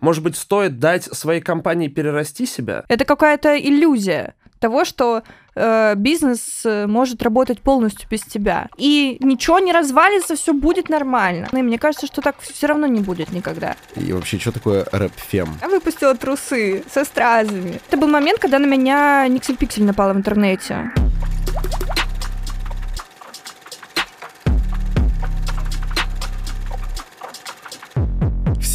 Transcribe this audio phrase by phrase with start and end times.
[0.00, 2.84] Может быть, стоит дать своей компании перерасти себя?
[2.88, 5.22] Это какая-то иллюзия того, что
[5.54, 8.68] э, бизнес э, может работать полностью без тебя.
[8.76, 11.48] И ничего не развалится, все будет нормально.
[11.52, 13.76] И мне кажется, что так все равно не будет никогда.
[13.96, 15.48] И вообще, что такое рэп-фем?
[15.60, 17.80] Я выпустила трусы со стразами.
[17.88, 20.90] Это был момент, когда на меня Никсель Пиксель напала в интернете.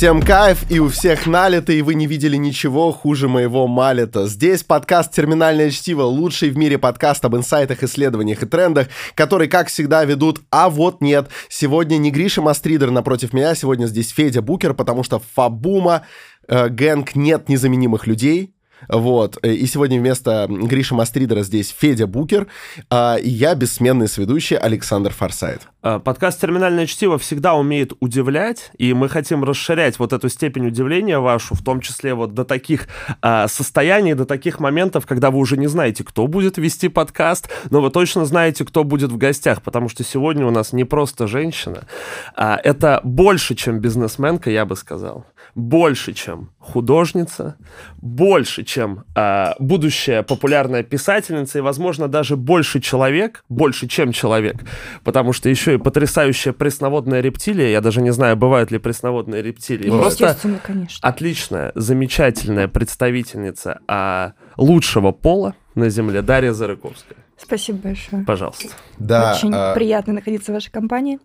[0.03, 4.27] Всем кайф, и у всех налито, и вы не видели ничего хуже моего малета.
[4.27, 9.69] Здесь подкаст «Терминальное чтиво», лучший в мире подкаст об инсайтах, исследованиях и трендах, который, как
[9.69, 11.29] всегда, ведут «А вот нет».
[11.47, 16.01] Сегодня не Гриша Мастридер напротив меня, сегодня здесь Федя Букер, потому что Фабума,
[16.49, 18.53] э, гэнг «Нет незаменимых людей»,
[18.87, 19.37] вот.
[19.41, 22.47] Э, и сегодня вместо Гриша Мастридера здесь Федя Букер,
[22.89, 25.61] а я бессменный сведущий Александр Форсайт.
[25.81, 31.19] А, подкаст «Терминальное чтиво» всегда умеет удивлять, и мы хотим расширять вот эту степень удивления
[31.19, 32.87] вашу, в том числе вот до таких
[33.21, 37.81] а, состояний, до таких моментов, когда вы уже не знаете, кто будет вести подкаст, но
[37.81, 41.85] вы точно знаете, кто будет в гостях, потому что сегодня у нас не просто женщина,
[42.35, 45.25] а это больше, чем бизнесменка, я бы сказал,
[45.55, 47.57] больше, чем художница,
[47.97, 54.57] больше, чем э, будущая популярная писательница и, возможно, даже больше человек, больше, чем человек,
[55.03, 59.89] потому что еще и потрясающая пресноводная рептилия, я даже не знаю, бывают ли пресноводные рептилии,
[59.89, 61.07] ну, просто конечно.
[61.07, 67.17] отличная, замечательная представительница э, лучшего пола на Земле Дарья Зарыковская.
[67.37, 68.23] Спасибо большое.
[68.23, 68.69] Пожалуйста.
[68.97, 69.73] Да, Очень а...
[69.73, 71.19] приятно находиться в вашей компании.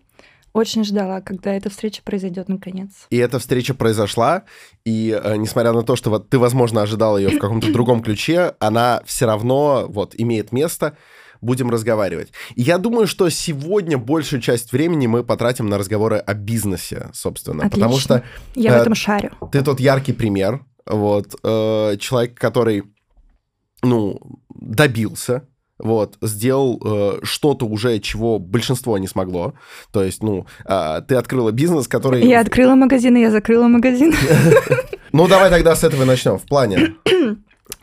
[0.53, 2.89] Очень ждала, когда эта встреча произойдет наконец.
[3.09, 4.43] И эта встреча произошла,
[4.83, 8.55] и э, несмотря на то, что вот ты, возможно, ожидал ее в каком-то другом ключе,
[8.59, 10.97] она все равно вот имеет место.
[11.41, 12.33] Будем разговаривать.
[12.55, 17.63] И я думаю, что сегодня большую часть времени мы потратим на разговоры о бизнесе, собственно.
[17.63, 17.87] Отлично.
[17.87, 18.23] Потому что...
[18.55, 19.31] Я э, в этом шарю.
[19.49, 20.65] Ты тот яркий пример.
[20.85, 21.35] Вот.
[21.43, 22.83] Э, человек, который,
[23.81, 25.47] ну, добился
[25.79, 29.53] вот, сделал э, что-то уже, чего большинство не смогло.
[29.91, 32.25] То есть, ну, э, ты открыла бизнес, который...
[32.25, 34.13] Я открыла магазин, и я закрыла магазин.
[35.11, 36.37] Ну, давай тогда с этого начнем.
[36.37, 36.93] В плане...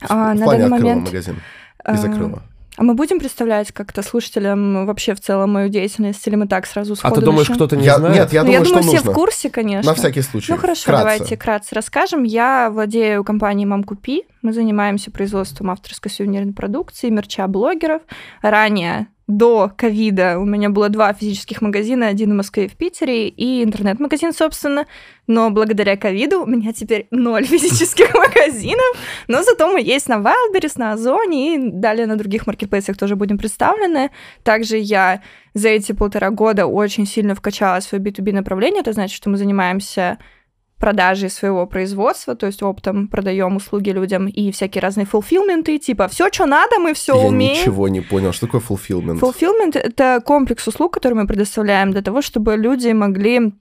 [0.08, 1.40] А, В плане открыла магазин и
[1.82, 2.42] а, закрыла.
[2.76, 6.94] А мы будем представлять как-то слушателям вообще в целом мою деятельность, или мы так сразу
[6.94, 7.54] сходу А ты думаешь, начнем?
[7.56, 8.14] кто-то не Я- знает?
[8.16, 9.10] Нет, я Ну, думаю, я думаю, что все нужно.
[9.12, 9.90] в курсе, конечно.
[9.90, 10.52] На всякий случай.
[10.52, 11.02] Ну хорошо, Вкратце.
[11.02, 12.22] давайте вкратце расскажем.
[12.24, 14.24] Я владею компанией «Мам Купи».
[14.42, 18.02] Мы занимаемся производством авторской сувенирной продукции, мерча блогеров.
[18.42, 23.28] Ранее, до ковида, у меня было два физических магазина, один в Москве и в Питере,
[23.28, 24.86] и интернет-магазин, собственно.
[25.26, 30.74] Но благодаря ковиду у меня теперь ноль физических магазинов, но зато мы есть на Wildberries,
[30.76, 34.10] на Озоне и далее на других маркетплейсах тоже будем представлены.
[34.44, 35.22] Также я
[35.54, 40.18] за эти полтора года очень сильно вкачала свое B2B направление, это значит, что мы занимаемся
[40.78, 46.28] продажей своего производства, то есть оптом продаем услуги людям и всякие разные фулфилменты, типа все,
[46.30, 47.60] что надо, мы все Я умеем.
[47.60, 48.32] ничего не понял.
[48.32, 49.20] Что такое fulfillment?
[49.20, 53.52] Fulfillment— это комплекс услуг, который мы предоставляем для того, чтобы люди могли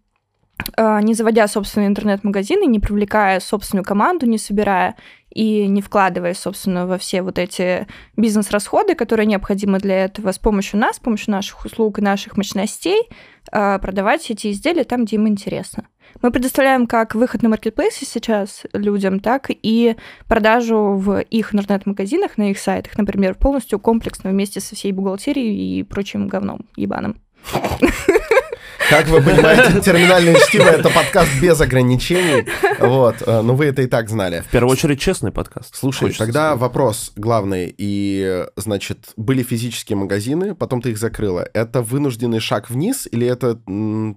[0.78, 4.96] э, не заводя собственный интернет-магазин и не привлекая собственную команду, не собирая
[5.30, 10.80] и не вкладывая, собственно, во все вот эти бизнес-расходы, которые необходимы для этого, с помощью
[10.80, 13.10] нас, с помощью наших услуг и наших мощностей,
[13.52, 15.88] э, продавать эти изделия там, где им интересно.
[16.22, 19.96] Мы предоставляем как выход на маркетплейсы сейчас людям, так и
[20.28, 25.84] продажу в их интернет-магазинах, на их сайтах, например, полностью комплексно вместе со всей бухгалтерией и
[25.84, 27.18] прочим говном ебаным.
[28.90, 32.46] Как вы понимаете, терминальное чтиво— это подкаст без ограничений.
[32.80, 34.42] Вот, но вы это и так знали.
[34.48, 35.76] В первую очередь, честный подкаст.
[35.76, 36.60] Слушай, Хочется тогда сказать.
[36.62, 37.74] вопрос главный.
[37.78, 41.48] И, значит, были физические магазины, потом ты их закрыла.
[41.54, 43.60] Это вынужденный шаг вниз или это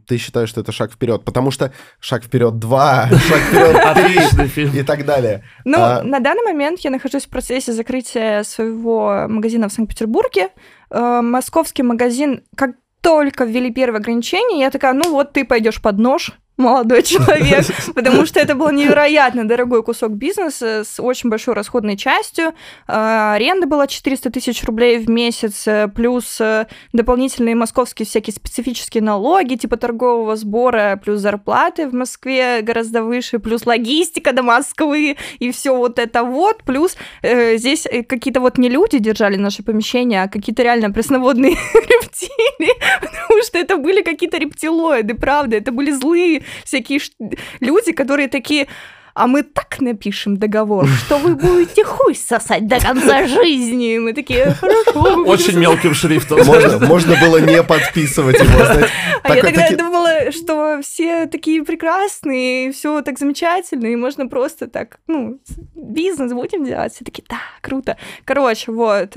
[0.06, 1.24] ты считаешь, что это шаг вперед?
[1.24, 4.74] Потому что шаг вперед два, шаг вперед Отличный три фильм.
[4.74, 5.44] и так далее.
[5.64, 10.48] Ну, А- на данный момент я нахожусь в процессе закрытия своего магазина в Санкт-Петербурге.
[10.90, 15.98] Э, Московский магазин, как только ввели первые ограничения, я такая, ну вот ты пойдешь под
[15.98, 17.64] нож, молодой человек,
[17.94, 22.48] потому что это был невероятно дорогой кусок бизнеса с очень большой расходной частью.
[22.88, 29.02] Э, Аренда была 400 тысяч рублей в месяц, э, плюс э, дополнительные московские всякие специфические
[29.02, 35.52] налоги, типа торгового сбора, плюс зарплаты в Москве гораздо выше, плюс логистика до Москвы, и
[35.52, 40.24] все вот это вот, плюс э, здесь э, какие-то вот не люди держали наше помещение,
[40.24, 46.42] а какие-то реально пресноводные рептилии, потому что это были какие-то рептилоиды, правда, это были злые
[46.64, 47.12] всякие ш-
[47.60, 48.66] люди, которые такие,
[49.14, 53.98] а мы так напишем договор, что вы будете хуй сосать до конца жизни.
[53.98, 55.24] Мы такие, хорошо.
[55.26, 56.44] Очень мелким шрифтом.
[56.46, 58.88] Можно, можно было не подписывать его, знаете.
[59.24, 64.28] А я Такой- тогда таки- думала, что все такие прекрасные, все так замечательно, и можно
[64.28, 65.40] просто так, ну,
[65.74, 66.92] бизнес будем делать.
[66.94, 67.96] Все такие, да, круто.
[68.24, 69.16] Короче, вот.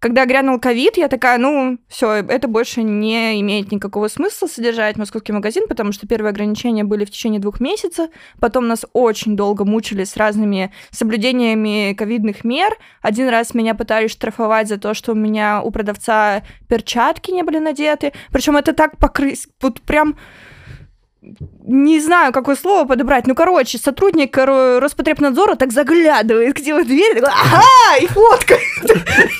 [0.00, 5.32] Когда грянул ковид, я такая, ну, все, это больше не имеет никакого смысла содержать московский
[5.32, 8.08] магазин, потому что первые ограничения были в течение двух месяцев,
[8.40, 12.72] потом нас очень долго мучили с разными соблюдениями ковидных мер.
[13.02, 17.58] Один раз меня пытались штрафовать за то, что у меня у продавца перчатки не были
[17.58, 20.16] надеты, причем это так покрыть, вот прям
[21.70, 23.26] не знаю, какое слово подобрать.
[23.26, 28.56] Ну, короче, сотрудник Роспотребнадзора так заглядывает к тебе в дверь, такой, ага, и фотка.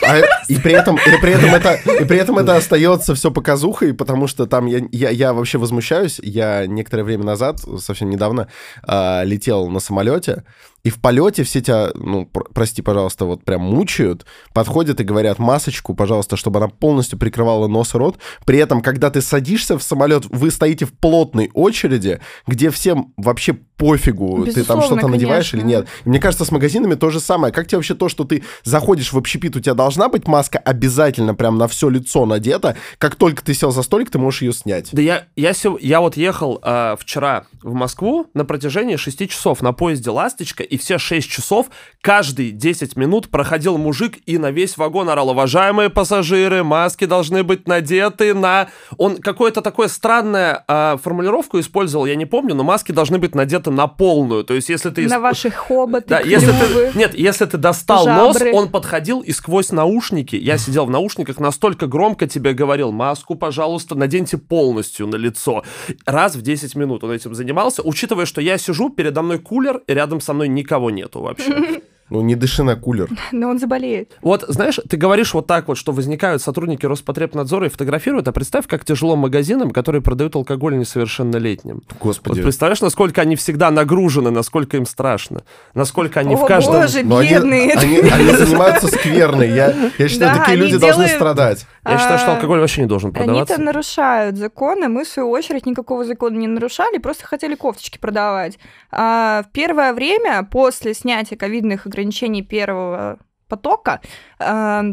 [0.06, 0.18] А,
[0.48, 4.28] и при этом, и при этом это, и при этом это остается все показухой, потому
[4.28, 6.20] что там я, я, я вообще возмущаюсь.
[6.22, 8.48] Я некоторое время назад, совсем недавно,
[8.82, 10.44] а, летел на самолете,
[10.82, 14.24] и в полете все тебя, ну, пр- прости, пожалуйста, вот прям мучают,
[14.54, 18.18] подходят и говорят масочку, пожалуйста, чтобы она полностью прикрывала нос и рот.
[18.46, 23.58] При этом, когда ты садишься в самолет, вы стоите в плотной очереди, где всем вообще
[23.80, 25.88] пофигу, ты там Безусловно, что-то надеваешь или нет.
[26.04, 27.50] И мне кажется, с магазинами то же самое.
[27.50, 31.34] Как тебе вообще то, что ты заходишь в общепит, у тебя должна быть маска обязательно
[31.34, 34.90] прям на все лицо надета, как только ты сел за столик, ты можешь ее снять.
[34.92, 39.62] Да я, я, сев- я вот ехал а, вчера в Москву на протяжении 6 часов
[39.62, 41.68] на поезде «Ласточка», и все 6 часов,
[42.02, 47.66] каждые 10 минут проходил мужик и на весь вагон орал «Уважаемые пассажиры, маски должны быть
[47.66, 48.68] надеты на...»
[48.98, 53.69] Он какое-то такое странное а, формулировку использовал, я не помню, но маски должны быть надеты
[53.70, 54.44] на полную.
[54.44, 55.06] То есть если ты...
[55.08, 56.90] На исп- ваши хоботы, Да, если клювы.
[56.92, 58.52] ты, нет, если ты достал нос, жабры.
[58.52, 63.94] он подходил и сквозь наушники, я сидел в наушниках, настолько громко тебе говорил, маску, пожалуйста,
[63.94, 65.62] наденьте полностью на лицо.
[66.06, 69.94] Раз в 10 минут он этим занимался, учитывая, что я сижу, передо мной кулер, и
[69.94, 71.80] рядом со мной никого нету вообще.
[72.10, 73.08] Ну, не дыши на кулер.
[73.32, 74.18] Но он заболеет.
[74.22, 78.66] Вот, знаешь, ты говоришь вот так вот, что возникают сотрудники Роспотребнадзора и фотографируют, а представь,
[78.66, 81.82] как тяжело магазинам, которые продают алкоголь несовершеннолетним.
[81.88, 82.42] Вот Господи.
[82.42, 85.42] представляешь, насколько они всегда нагружены, насколько им страшно,
[85.74, 86.80] насколько они в О, каждом...
[86.82, 87.72] боже, Но они, бедные.
[87.74, 89.48] они, они занимаются скверной.
[89.50, 91.66] Я, я считаю, Да, такие они люди должны делают- страдать.
[91.84, 93.54] Я считаю, что А, алкоголь вообще не должен продаваться.
[93.54, 98.58] Они-то нарушают законы, мы, в свою очередь, никакого закона не нарушали, просто хотели кофточки продавать.
[98.90, 104.00] А в первое время, после снятия ковидных ограничений первого потока,
[104.38, 104.84] а,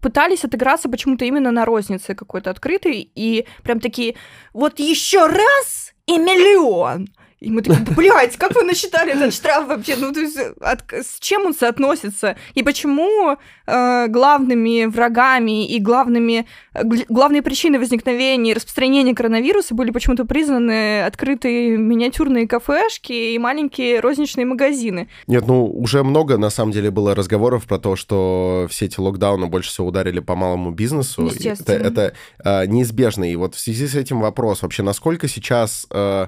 [0.00, 4.16] пытались отыграться почему-то именно на рознице какой-то открытой, и прям такие,
[4.52, 7.08] вот еще раз и миллион.
[7.40, 9.94] И мы такие, блядь, как вы насчитали этот штраф вообще?
[9.96, 12.36] Ну, то есть, от- с чем он соотносится?
[12.54, 13.36] И почему
[13.66, 21.02] э, главными врагами и главными, гл- главной причиной возникновения и распространения коронавируса были почему-то признаны
[21.04, 25.08] открытые миниатюрные кафешки и маленькие розничные магазины?
[25.28, 29.46] Нет, ну, уже много, на самом деле, было разговоров про то, что все эти локдауны
[29.46, 31.30] больше всего ударили по малому бизнесу.
[31.44, 32.12] Это, это
[32.44, 33.30] э, неизбежно.
[33.30, 35.86] И вот в связи с этим вопрос вообще, насколько сейчас...
[35.92, 36.26] э,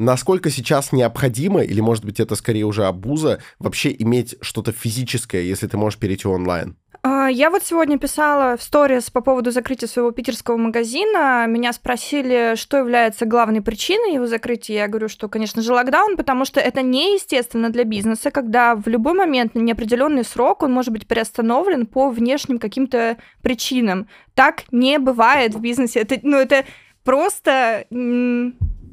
[0.00, 5.66] Насколько сейчас необходимо, или, может быть, это скорее уже абуза, вообще иметь что-то физическое, если
[5.66, 6.78] ты можешь перейти онлайн?
[7.02, 11.44] А, Я вот сегодня писала в сторис по поводу закрытия своего питерского магазина.
[11.46, 14.76] Меня спросили, что является главной причиной его закрытия.
[14.76, 19.12] Я говорю, что, конечно же, локдаун, потому что это неестественно для бизнеса, когда в любой
[19.12, 24.08] момент на неопределенный срок он может быть приостановлен по внешним каким-то причинам.
[24.32, 26.00] Так не бывает в бизнесе.
[26.00, 26.64] Это, ну, это
[27.04, 27.84] просто...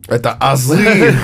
[0.07, 1.15] Это азы!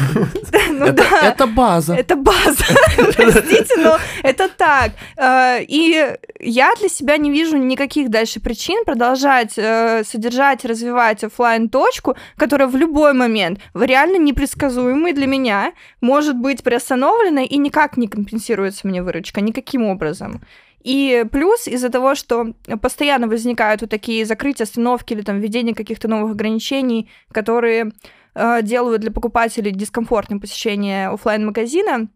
[0.76, 1.30] Ну это, да.
[1.30, 1.94] это база.
[1.94, 2.66] Это база,
[3.16, 4.92] простите, но это так.
[5.18, 11.70] Э, И я для себя не вижу никаких дальше причин продолжать э, содержать развивать оффлайн
[11.70, 18.08] точку которая в любой момент, реально непредсказуемый для меня, может быть приостановлена и никак не
[18.08, 20.42] компенсируется мне выручка, никаким образом.
[20.84, 26.08] И плюс из-за того, что постоянно возникают вот такие закрытия, остановки или там введение каких-то
[26.08, 27.92] новых ограничений, которые
[28.36, 32.08] делают для покупателей дискомфортным посещение оффлайн магазина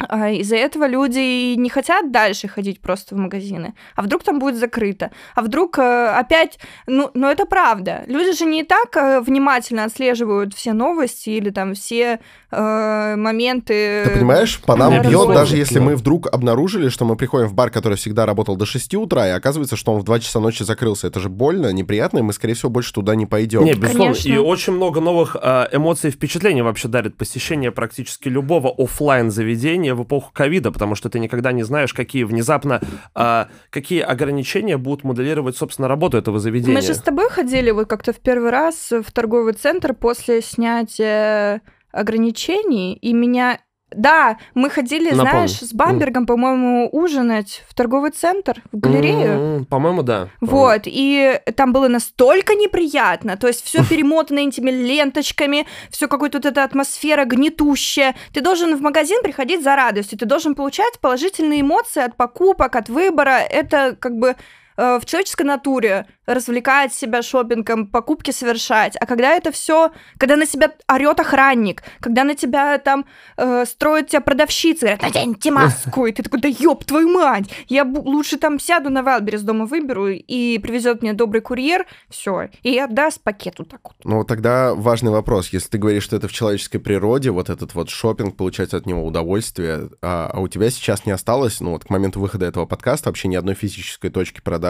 [0.00, 3.74] из-за этого люди не хотят дальше ходить просто в магазины.
[3.96, 5.10] А вдруг там будет закрыто?
[5.34, 6.58] А вдруг э, опять...
[6.86, 8.04] Ну, но это правда.
[8.06, 14.02] Люди же не так э, внимательно отслеживают все новости или там все э, моменты...
[14.04, 17.70] Ты понимаешь, по нам бьет, даже если мы вдруг обнаружили, что мы приходим в бар,
[17.70, 21.08] который всегда работал до 6 утра, и оказывается, что он в 2 часа ночи закрылся.
[21.08, 23.64] Это же больно, неприятно, и мы, скорее всего, больше туда не пойдем.
[23.64, 24.14] Не, безусловно.
[24.14, 24.32] Конечно.
[24.32, 29.87] И очень много новых а, эмоций и впечатлений вообще дарит посещение практически любого оффлайн заведения
[29.94, 32.80] в эпоху ковида, потому что ты никогда не знаешь, какие внезапно,
[33.14, 36.74] а, какие ограничения будут моделировать, собственно, работу этого заведения.
[36.74, 41.62] Мы же с тобой ходили вот как-то в первый раз в торговый центр после снятия
[41.92, 45.30] ограничений, и меня Да, мы ходили, Напомню.
[45.30, 49.30] знаешь, с Бамбергом, по-моему, ужинать в торговый центр, в галерею.
[49.30, 50.28] М, По-моему, да.
[50.40, 56.46] Вот, и там было настолько неприятно, то есть все перемотано этими ленточками, все какая-то вот
[56.46, 58.14] эта атмосфера гнетущая.
[58.34, 62.88] Ты должен в магазин приходить за радостью, ты должен получать положительные эмоции от покупок, от
[62.88, 63.38] выбора.
[63.38, 64.36] Это как бы
[64.78, 68.96] э, в человеческой натуре развлекать себя шопингом, покупки совершать.
[68.96, 73.06] А когда это все, когда на тебя орет охранник, когда на тебя там
[73.36, 77.84] э, строят тебя продавщицы, говорят, наденьте маску, и ты такой, да ёб твою мать, я
[77.84, 83.22] лучше там сяду на Вайлдберрис дома выберу, и привезет мне добрый курьер, все, и отдаст
[83.22, 83.94] пакет вот так вот.
[84.04, 85.48] Ну, тогда важный вопрос.
[85.48, 89.04] Если ты говоришь, что это в человеческой природе, вот этот вот шопинг, получать от него
[89.04, 93.08] удовольствие, а, а у тебя сейчас не осталось, ну, вот к моменту выхода этого подкаста
[93.08, 94.67] вообще ни одной физической точки продажи.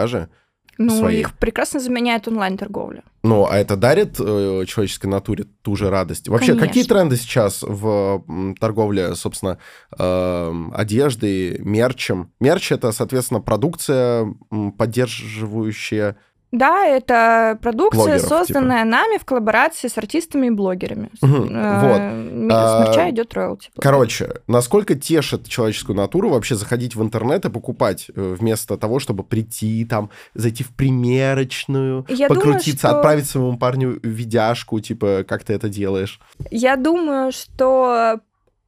[0.81, 1.19] Ну, Свои.
[1.19, 3.03] их прекрасно заменяет онлайн-торговля.
[3.21, 6.29] Ну, а это дарит э, человеческой натуре ту же радость?
[6.29, 6.67] Вообще, Конечно.
[6.67, 8.23] какие тренды сейчас в
[8.61, 9.57] торговле, собственно,
[9.97, 12.31] эм, одеждой, мерчем?
[12.39, 14.33] Мерч— это, соответственно, продукция,
[14.77, 16.15] поддерживающая...
[16.51, 18.37] Да, это продукция, Блогеров, типа.
[18.37, 21.11] созданная нами в коллаборации с артистами и блогерами.
[21.21, 22.51] Э, вот.
[22.51, 23.69] А, С мерча идет роялти.
[23.79, 29.23] Короче, насколько тешит человеческую натуру вообще заходить в интернет и покупать э, вместо того, чтобы
[29.23, 35.43] прийти там, зайти в примерочную, Я думаю, покрутиться, что- отправить своему парню видяшку, типа, как
[35.43, 36.19] ты это делаешь?
[36.49, 38.19] Я думаю, что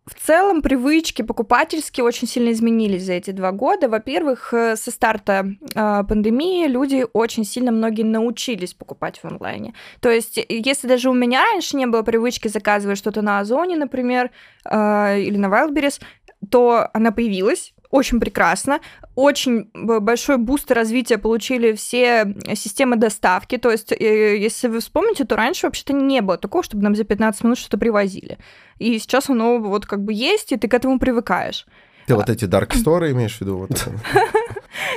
[0.05, 3.87] в целом привычки покупательские очень сильно изменились за эти два года.
[3.87, 9.75] Во-первых, э, со старта э, пандемии люди очень сильно многие научились покупать в онлайне.
[9.99, 13.75] То есть, э, если даже у меня раньше не было привычки заказывать что-то на Озоне,
[13.75, 14.31] например,
[14.65, 16.01] э, или на Wildberries,
[16.49, 17.73] то она появилась.
[17.91, 18.79] Очень прекрасно.
[19.15, 23.57] Очень б- большой boost развития получили все системы доставки.
[23.57, 27.03] То есть, э, если вы вспомните, то раньше вообще-то не было такого, чтобы нам за
[27.03, 28.37] 15 минут что-то привозили.
[28.79, 31.65] И сейчас оно вот как бы есть, и ты к этому привыкаешь.
[32.07, 33.57] Ты вот эти Dark Store имеешь в виду?
[33.57, 33.87] Вот?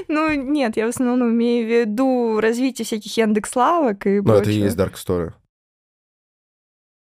[0.08, 4.54] Ну, нет, я в основном имею в виду развитие всяких Яндекс.Лавок и Ну, это и
[4.54, 5.32] есть Dark Store.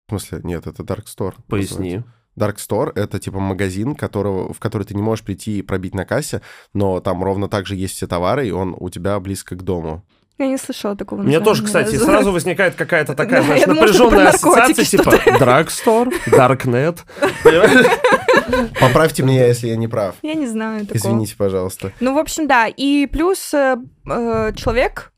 [0.06, 1.34] В смысле, нет, это Dark Store.
[1.48, 2.02] Поясни.
[2.38, 6.04] Dark Store— это типа магазин, которого, в который ты не можешь прийти и пробить на
[6.04, 6.40] кассе,
[6.72, 10.04] но там ровно так же есть все товары, и он у тебя близко к дому.
[10.36, 11.22] Я не слышала такого.
[11.22, 12.06] Мне тоже, кстати, разу.
[12.06, 15.10] сразу возникает какая-то такая, Да, знаешь, напряженная ассоциация, типа.
[15.38, 16.98] Drugstore, Darknet.
[18.80, 20.16] Поправьте меня, если я не прав.
[20.22, 20.96] Я не знаю такого.
[20.96, 21.92] Извините, пожалуйста.
[22.00, 22.66] Ну, в общем, да.
[22.66, 23.76] И плюс э,
[24.06, 25.12] э, человек,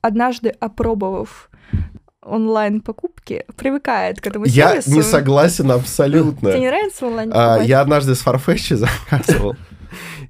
[0.00, 1.50] однажды опробовав
[2.22, 4.90] онлайн-покупки, привыкает к этому Я сервису.
[4.92, 6.56] не согласен Тебе абсолютно.
[6.58, 7.58] не нравится онлайн А?
[7.62, 9.56] Я однажды с Farfetch заказывал.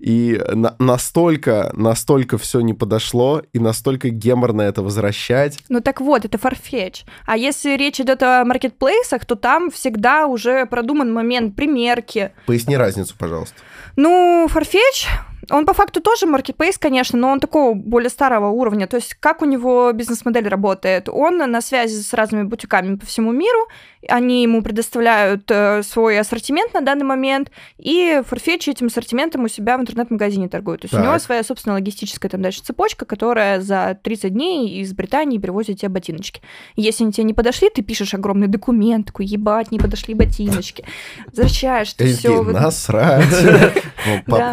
[0.01, 5.59] И на- настолько, настолько все не подошло, и настолько геморно это возвращать.
[5.69, 7.05] Ну так вот, это Farfetch.
[7.27, 12.33] А если речь идет о маркетплейсах, то там всегда уже продуман момент примерки.
[12.47, 13.55] Поясни разницу, пожалуйста.
[13.95, 15.07] Ну, Farfetch,
[15.51, 18.87] он по факту тоже маркетплейс, конечно, но он такого более старого уровня.
[18.87, 21.09] То есть как у него бизнес-модель работает?
[21.09, 23.69] Он на связи с разными бутиками по всему миру,
[24.09, 29.79] они ему предоставляют э, свой ассортимент на данный момент, и Farfetch этим ассортиментом у себя
[29.79, 30.81] в интернет-магазине торгует.
[30.81, 31.07] То есть у Так.
[31.07, 35.89] него своя собственная логистическая там дальше цепочка, которая за 30 дней из Британии привозит тебе
[35.89, 36.43] ботиночки.
[36.75, 40.85] Если они тебе не подошли, ты пишешь огромный документ, такой, ебать, не подошли ботиночки.
[41.27, 42.43] Возвращаешь, ты все.
[42.43, 43.25] насрать.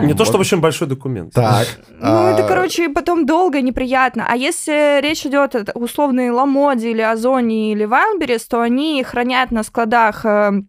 [0.01, 1.33] Не то, что вот очень большой документ.
[1.33, 1.67] Так.
[1.89, 4.25] Ну, это, а, короче, потом долго, неприятно.
[4.27, 9.63] А если речь идет о условной Ламоде или Озоне или Вайлберис, то они хранят на
[9.63, 10.63] складах э,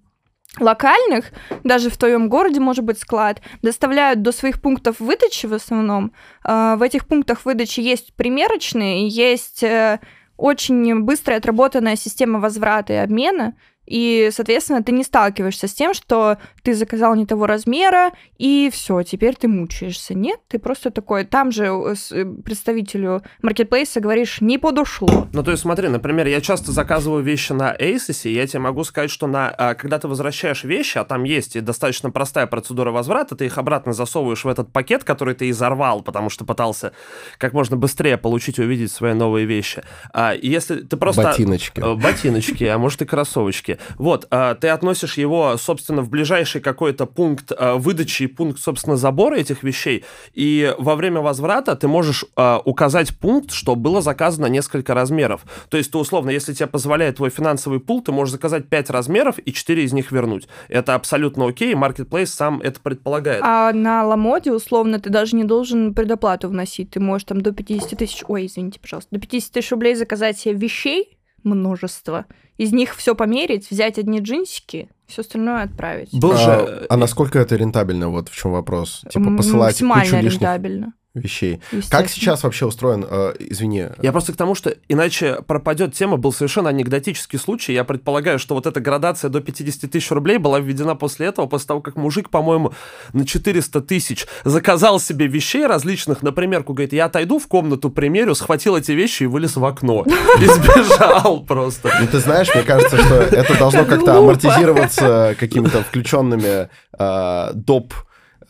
[0.59, 1.27] локальных,
[1.65, 6.13] даже в твоем городе может быть склад, доставляют до своих пунктов выдачи в основном.
[6.45, 10.01] Э, в этих пунктах выдачи есть примерочные, есть э,
[10.37, 13.55] очень быстрая отработанная система возврата и обмена,
[13.91, 19.03] и, соответственно, ты не сталкиваешься с тем, что ты заказал не того размера, и все,
[19.03, 20.15] теперь ты мучаешься.
[20.15, 25.27] Нет, ты просто такой, там же э, с- э, представителю маркетплейса говоришь, не подошло.
[25.33, 28.85] Ну, то есть, смотри, например, я часто заказываю вещи на Asos, и я тебе могу
[28.85, 32.93] сказать, что на, а, когда ты возвращаешь вещи, а там есть и достаточно простая процедура
[32.93, 36.93] возврата, ты их обратно засовываешь в этот пакет, который ты изорвал, потому что пытался
[37.39, 39.83] как можно быстрее получить и увидеть свои новые вещи.
[40.13, 41.23] А, если ты просто...
[41.25, 41.81] Ботиночки.
[41.81, 43.79] Э, Ботиночки, а может и кроссовочки.
[43.99, 48.97] Вот, а, ты относишь его, собственно, в ближайший какой-то пункт а, выдачи и пункт, собственно,
[48.97, 54.47] забора этих вещей, и во время возврата ты можешь а, указать пункт, что было заказано
[54.47, 55.43] несколько размеров.
[55.69, 59.39] То есть ты, условно, если тебе позволяет твой финансовый пул, ты можешь заказать 5 размеров
[59.39, 60.49] и 4 из них вернуть.
[60.69, 63.43] Это абсолютно окей, Marketplace сам это предполагает.
[63.45, 66.91] А на Ламоде, условно, ты даже не должен предоплату вносить.
[66.91, 68.23] Ты можешь там до 50 тысяч...
[68.29, 69.09] Ой, извините, пожалуйста.
[69.15, 72.27] До 50 тысяч рублей заказать себе вещей, множество.
[72.57, 76.13] Из них все померить, взять одни джинсики, все остальное отправить.
[76.13, 76.87] Был А, же...
[76.89, 78.09] а насколько это рентабельно?
[78.11, 79.05] Вот в чем вопрос.
[79.11, 80.93] Типа посылать кучу максимально лишних рентабельно.
[81.15, 81.61] Вещей.
[81.91, 86.33] Как сейчас вообще устроен, э, извини, Я просто к тому, что иначе пропадет тема, был
[86.33, 87.73] совершенно анекдотический случай.
[87.73, 91.67] Я предполагаю, что вот эта градация до 50 тысяч рублей была введена после этого, после
[91.67, 92.73] того, как мужик, по-моему,
[93.13, 96.75] на 400 тысяч заказал себе вещей различных на примерку.
[96.75, 100.05] Говорит, я отойду в комнату, примерю, схватил эти вещи и вылез в окно.
[100.41, 101.91] И сбежал просто.
[102.01, 107.95] Ну, ты знаешь, мне кажется, что это должно как-то амортизироваться какими-то включенными э, доп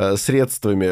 [0.01, 0.91] э, средствами.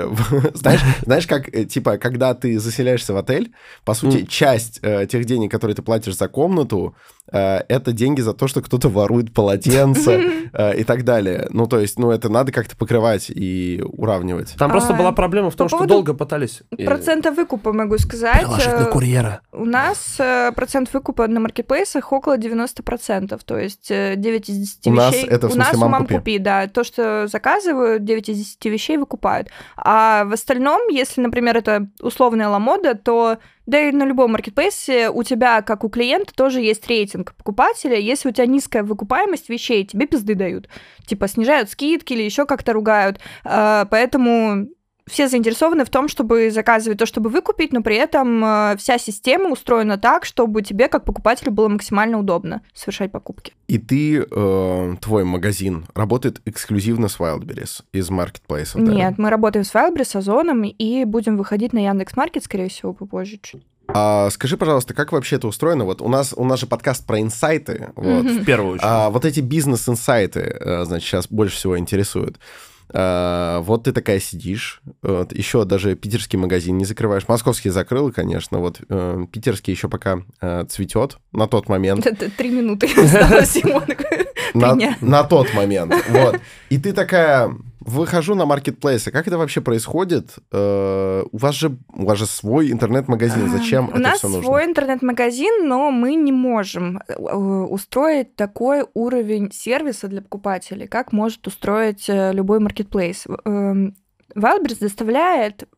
[0.54, 3.52] знаешь, знаешь, как, э, типа, когда ты заселяешься в отель,
[3.84, 6.94] по сути, часть э, тех денег, которые ты платишь за комнату,
[7.32, 11.46] это деньги за то, что кто-то ворует полотенце э, и так далее.
[11.50, 14.54] Ну, то есть, ну, это надо как-то покрывать и уравнивать.
[14.58, 16.62] Там просто А, была проблема в том, что долго пытались...
[16.76, 18.38] э, Процента выкупа могу сказать.
[18.40, 19.40] Приложить на Э, курьера.
[19.52, 24.86] У нас э, процент выкупа на маркетплейсах около 90%, то есть э, 9 из 10
[24.86, 25.26] У нас вещей...
[25.28, 26.14] это в у нас смысле у «мам, мам купи».
[26.16, 26.66] купи, да.
[26.68, 29.48] То, что заказывают, 9 из 10 вещей выкупают.
[29.76, 35.22] А в остальном, если, например, это условная ламода, то да и на любом маркетплейсе у
[35.22, 37.98] тебя, как у клиента, тоже есть рейтинг покупателя.
[37.98, 40.70] Если у тебя низкая выкупаемость вещей, тебе пизды дают.
[41.06, 43.20] Типа снижают скидки или еще как-то ругают.
[43.44, 44.68] А, Поэтому
[45.08, 49.50] все заинтересованы в том, чтобы заказывать то, чтобы выкупить, но при этом э, вся система
[49.50, 53.52] устроена так, чтобы тебе, как покупателю, было максимально удобно совершать покупки.
[53.66, 58.92] И ты, э, твой магазин работает эксклюзивно с Wildberries из маркетплейсов, да?
[58.92, 63.38] Нет, мы работаем с Wildberries, с Озоном и будем выходить на Яндекс.Маркет, скорее всего, попозже
[63.42, 63.62] чуть.
[63.88, 65.84] А скажи, пожалуйста, как вообще это устроено?
[65.84, 68.26] Вот у нас, у нас же подкаст про инсайты, вот.
[68.26, 68.86] В первую очередь.
[68.86, 72.38] А вот эти бизнес-инсайты, э, значит, сейчас больше всего интересуют.
[72.90, 77.28] А, вот ты такая сидишь, вот, еще даже питерский магазин не закрываешь.
[77.28, 82.06] Московский закрыл, конечно, вот э, питерский еще пока э, цветет на тот момент.
[82.06, 83.82] Это три минуты осталось ему.
[84.54, 86.40] На, на тот момент, вот.
[86.70, 87.54] И ты такая,
[87.88, 90.36] выхожу на маркетплейсы, как это вообще происходит?
[90.52, 94.44] Э, у вас же, у вас же свой интернет-магазин, зачем У это нас все нужно?
[94.44, 101.46] свой интернет-магазин, но мы не можем э, устроить такой уровень сервиса для покупателей, как может
[101.46, 103.26] устроить э, любой маркетплейс.
[103.44, 103.96] Эм,
[104.36, 105.68] Wildberries доставляет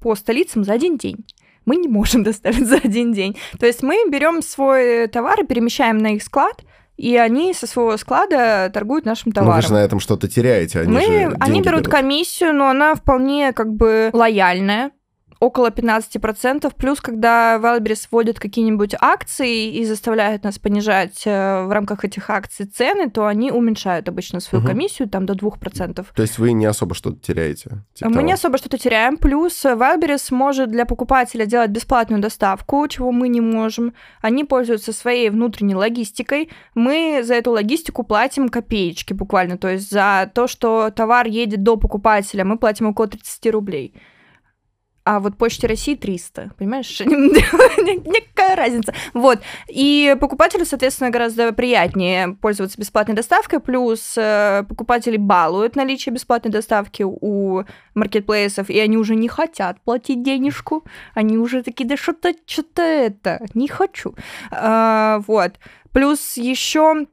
[0.00, 1.24] по столицам за один день.
[1.66, 3.36] Мы не можем доставить за один день.
[3.58, 6.64] То есть мы берем свой товар и перемещаем на их склад,
[6.96, 9.62] и они со своего склада торгуют нашим Ну, вы товаром.
[9.62, 13.52] же на этом что-то теряете, они Мы, же они деньги берут комиссию, но она вполне
[13.52, 14.92] как бы лояльная,
[15.44, 16.72] около 15%.
[16.76, 22.66] Плюс, когда Wildberries вводят какие-нибудь акции и заставляют нас понижать э, в рамках этих акций
[22.66, 24.70] цены, то они уменьшают обычно свою Мгм.
[24.72, 26.06] комиссию там до 2%.
[26.14, 27.70] То есть вы не особо что-то теряете?
[27.94, 28.26] типа Мы того?
[28.26, 29.16] не особо что-то теряем.
[29.16, 33.92] Плюс Wildberries может для покупателя делать бесплатную доставку, чего мы не можем.
[34.22, 36.50] Они пользуются своей внутренней логистикой.
[36.74, 39.58] Мы за эту логистику платим копеечки буквально.
[39.58, 43.94] То есть за то, что товар едет до покупателя, мы платим около 30 рублей.
[45.04, 46.98] А вот Почте России 300, понимаешь?
[47.04, 48.94] Некая разница.
[49.12, 49.40] Вот.
[49.68, 57.04] И покупателю, соответственно, гораздо приятнее пользоваться бесплатной доставкой, плюс э, покупатели балуют наличие бесплатной доставки
[57.04, 57.64] у
[57.94, 60.84] маркетплейсов, и они уже не хотят платить денежку.
[61.12, 64.14] Они уже такие, да что-то, что-то это, не хочу.
[64.50, 65.58] А, вот.
[65.92, 67.06] Плюс еще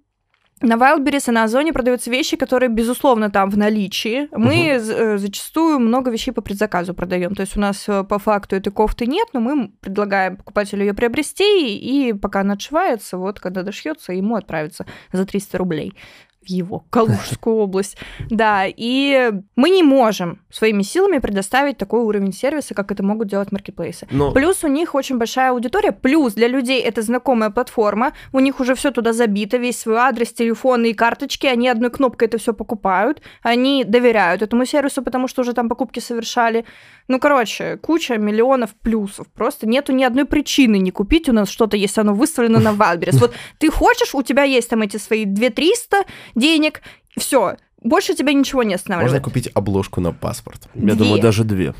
[0.62, 4.28] на Wildberries и на Озоне продаются вещи, которые, безусловно, там в наличии.
[4.32, 7.36] Мы э, зачастую много вещей по предзаказу продаем.
[7.36, 10.94] То есть у нас э, по факту этой кофты нет, но мы предлагаем покупателю ее
[10.94, 15.94] приобрести, и пока она отшивается, вот когда дошьется, ему отправится за 300 рублей
[16.42, 17.98] в его Калужскую область.
[18.30, 23.52] Да, и мы не можем своими силами предоставить такой уровень сервиса, как это могут делать
[23.52, 24.08] маркетплейсы.
[24.12, 28.60] Но Плюс у них очень большая аудитория, плюс для людей это знакомая платформа, у них
[28.60, 32.54] уже все туда забито, весь свой адрес, телефоны и карточки, они одной кнопкой это все
[32.54, 36.66] покупают, они доверяют этому сервису, потому что уже там покупки совершали.
[37.08, 39.28] Ну, короче, куча миллионов плюсов.
[39.34, 43.18] Просто нету ни одной причины не купить у нас что-то, если оно выставлено на Wildberries.
[43.22, 46.82] Вот ты хочешь, у тебя есть там эти свои 2300 денег,
[47.18, 49.24] все, больше тебя ничего не Можно останавливает.
[49.24, 50.68] купить обложку на паспорт.
[50.74, 50.94] я Две.
[50.96, 51.74] думаю, даже две.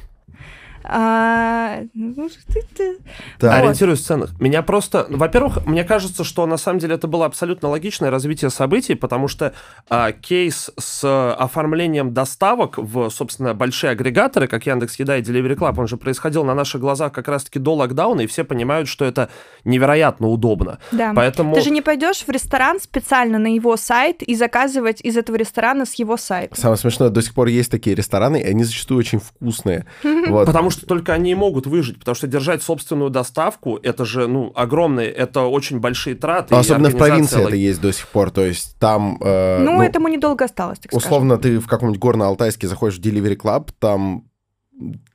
[0.84, 2.98] А, ну, ты- ты-
[3.40, 3.52] Да.
[3.52, 3.58] Вот.
[3.60, 4.40] Ориентируюсь в ценах.
[4.40, 5.06] Меня просто...
[5.10, 9.54] Во-первых, мне кажется, что на самом деле это было абсолютно логичное развитие событий, потому что
[9.90, 15.80] а, кейс с оформлением доставок в, собственно, большие агрегаторы, как Яндекс Еда и Delivery Club,
[15.80, 19.30] он же происходил на наших глазах как раз-таки до локдауна, и все понимают, что это
[19.64, 20.80] невероятно удобно.
[20.92, 21.14] Да.
[21.16, 21.56] Поэтому...
[21.56, 25.86] Ты же не пойдешь в ресторан специально на его сайт и заказывать из этого ресторана
[25.86, 26.60] с его сайта.
[26.60, 29.86] Самое смешное, до сих пор есть такие рестораны, и они зачастую очень вкусные.
[30.32, 30.46] Вот.
[30.46, 34.52] Потому что только они и могут выжить, потому что держать собственную доставку, это же, ну,
[34.56, 36.56] огромные, это очень большие траты.
[36.56, 39.18] Особенно в провинции это есть до сих пор, то есть там...
[39.22, 41.60] Э, ну, ну, этому недолго осталось, так Условно, скажем.
[41.60, 44.26] ты в каком-нибудь Горно-Алтайске заходишь в Delivery Club, там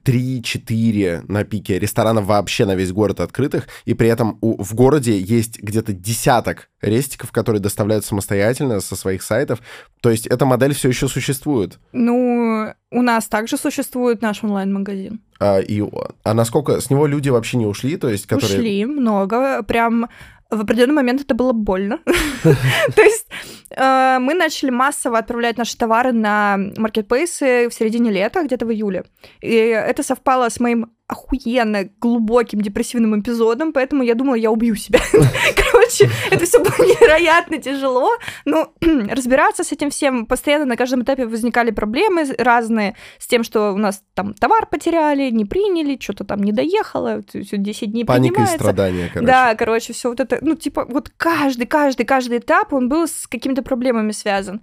[0.07, 5.19] 3-4 на пике ресторанов вообще на весь город открытых, и при этом у, в городе
[5.19, 9.61] есть где-то десяток рестиков, которые доставляют самостоятельно со своих сайтов.
[10.01, 11.81] То есть эта модель все еще существует.
[11.92, 15.21] Ну, у нас также существует наш онлайн-магазин.
[15.40, 15.83] А, и,
[16.23, 17.97] а насколько с него люди вообще не ушли?
[17.97, 18.59] То есть, которые...
[18.59, 20.09] Ушли много, прям
[20.51, 22.01] в определенный момент это было больно.
[22.43, 23.27] То есть
[23.71, 29.05] э, мы начали массово отправлять наши товары на маркетплейсы в середине лета, где-то в июле.
[29.41, 34.99] И это совпало с моим охуенно глубоким депрессивным эпизодом, поэтому я думала, я убью себя.
[35.12, 38.11] Короче, это все было невероятно тяжело,
[38.45, 43.73] но разбираться с этим всем постоянно на каждом этапе возникали проблемы разные с тем, что
[43.73, 48.42] у нас там товар потеряли, не приняли, что-то там не доехало, все 10 дней Паника
[48.42, 49.27] и страдания, короче.
[49.27, 53.29] Да, короче, все вот это, ну, типа, вот каждый, каждый, каждый этап, он был с
[53.29, 54.61] какими-то проблемами связан.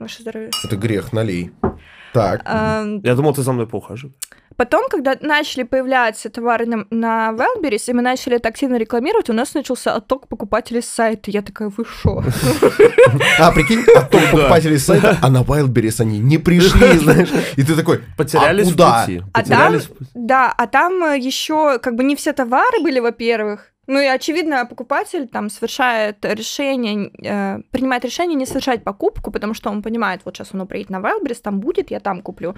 [0.00, 0.50] Ваше здоровье.
[0.64, 1.52] Это грех, налей.
[2.12, 2.42] Так.
[2.44, 4.16] Я думал, ты за мной поухаживаешь.
[4.56, 9.32] Потом, когда начали появляться товары на, на Wildberries, и мы начали это активно рекламировать, у
[9.32, 11.30] нас начался отток покупателей с сайта.
[11.30, 12.22] Я такая, вы шо?
[13.38, 17.28] А, прикинь, отток покупателей с сайта, а на Wildberries они не пришли, знаешь.
[17.56, 19.02] И ты такой, потерялись а куда?
[19.02, 19.22] в пути.
[19.32, 19.80] А там,
[20.14, 24.64] да, а там э, еще как бы не все товары были, во-первых, ну и очевидно,
[24.66, 30.36] покупатель там совершает решение, э, принимает решение не совершать покупку, потому что он понимает, вот
[30.36, 32.54] сейчас он приедет на Wildberries, там будет, я там куплю.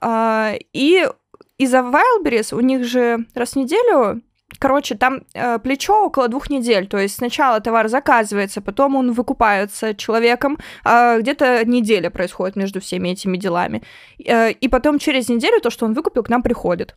[0.00, 1.06] Э, и
[1.58, 4.22] из-за Wildberries у них же раз в неделю
[4.58, 6.86] Короче, там э, плечо около двух недель.
[6.86, 10.58] То есть сначала товар заказывается, потом он выкупается человеком.
[10.84, 13.82] Э, где-то неделя происходит между всеми этими делами.
[14.24, 16.94] Э, и потом через неделю то, что он выкупил, к нам приходит.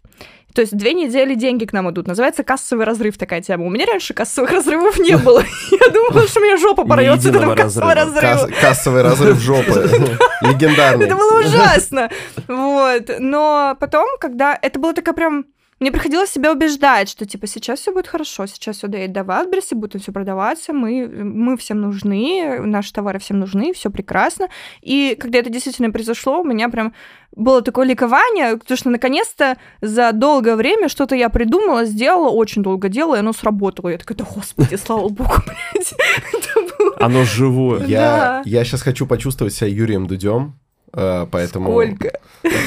[0.54, 2.08] То есть две недели деньги к нам идут.
[2.08, 3.66] Называется кассовый разрыв такая тема.
[3.66, 5.44] У меня раньше кассовых разрывов не было.
[5.72, 8.50] Я думала, что у меня жопа порвется от этого кассового разрыва.
[8.62, 9.72] Кассовый разрыв жопы.
[10.42, 11.06] Легендарный.
[11.06, 12.10] Это было ужасно.
[12.48, 13.12] Вот.
[13.20, 14.58] Но потом, когда...
[14.62, 15.46] Это было такая прям
[15.80, 19.76] мне приходилось себя убеждать, что типа сейчас все будет хорошо, сейчас все доедет до Вайлдберриса,
[19.76, 24.48] будет все продаваться, мы, мы всем нужны, наши товары всем нужны, все прекрасно.
[24.82, 26.94] И когда это действительно произошло, у меня прям
[27.36, 32.90] было такое ликование, потому что наконец-то за долгое время что-то я придумала, сделала, очень долго
[32.90, 33.90] делала, и оно сработало.
[33.90, 35.94] Я такая, да господи, слава богу, блядь.
[37.00, 37.86] Оно живое.
[37.86, 40.58] Я, я сейчас хочу почувствовать себя Юрием Дудем,
[40.94, 41.70] э, поэтому...
[41.70, 42.20] Сколько?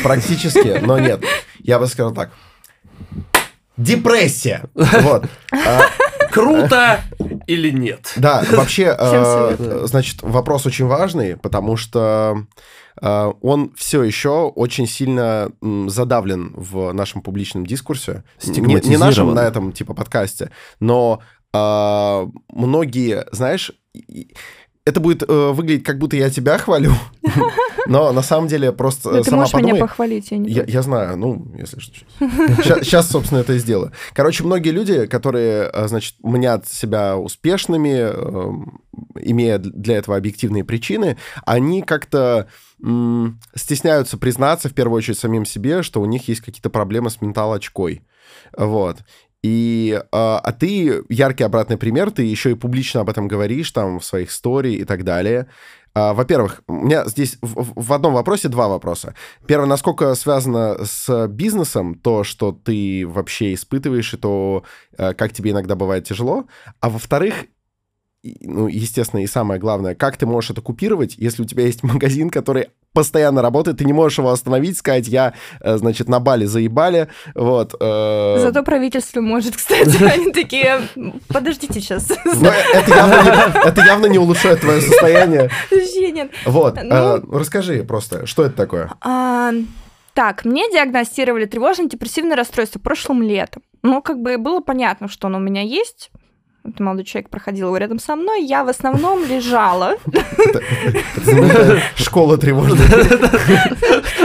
[0.05, 1.25] Практически, но нет.
[1.59, 2.31] Я бы сказал так.
[3.81, 4.65] Депрессия.
[4.75, 5.25] Вот.
[5.53, 5.83] А,
[6.31, 7.01] Круто
[7.47, 8.13] или нет?
[8.17, 12.45] Да, вообще, э, значит, вопрос очень важный, потому что
[13.01, 15.51] э, он все еще очень сильно
[15.87, 18.25] задавлен в нашем публичном дискурсе.
[18.45, 21.21] Не, не нашем на этом типа подкасте, но
[21.53, 23.73] э, многие, знаешь,
[24.85, 26.93] это будет э, выглядеть, как будто я тебя хвалю,
[27.87, 29.75] но на самом деле просто ну, ты можешь подумай.
[29.75, 31.95] меня похвалить, я не я, я знаю, ну, если что.
[32.63, 33.93] Сейчас, сейчас, собственно, это и сделаю.
[34.15, 38.53] Короче, многие люди, которые, э, значит, мнят себя успешными, э,
[39.23, 42.49] имея для этого объективные причины, они как-то
[43.55, 48.03] стесняются признаться, в первую очередь, самим себе, что у них есть какие-то проблемы с ментал-очкой.
[48.57, 48.99] Вот.
[49.43, 53.99] И, а, а ты яркий обратный пример, ты еще и публично об этом говоришь, там,
[53.99, 55.47] в своих истории и так далее.
[55.95, 59.15] А, во-первых, у меня здесь в, в одном вопросе два вопроса.
[59.47, 64.65] Первое, насколько связано с бизнесом то, что ты вообще испытываешь, и то,
[64.97, 66.47] а, как тебе иногда бывает тяжело.
[66.81, 67.47] А во-вторых,
[68.23, 72.31] ну, естественно, и самое главное, как ты можешь это купировать, если у тебя есть магазин,
[72.31, 77.09] который постоянно работает, ты не можешь его остановить, сказать, я, э, значит, на Бали заебали,
[77.35, 77.75] вот.
[77.81, 78.37] Э...
[78.41, 80.83] Зато правительство может, кстати, они такие,
[81.29, 82.11] подождите сейчас.
[82.11, 85.51] Это явно, не, это явно не улучшает твое состояние.
[86.13, 86.31] Нет.
[86.45, 88.93] Вот, ну, э, расскажи просто, что это такое?
[89.01, 89.53] А,
[90.15, 93.63] так, мне диагностировали тревожно-депрессивное расстройство прошлым летом.
[93.83, 96.11] Ну, как бы было понятно, что оно у меня есть,
[96.79, 99.97] молодой человек проходил его рядом со мной, я в основном лежала.
[101.97, 102.87] Школа тревожная.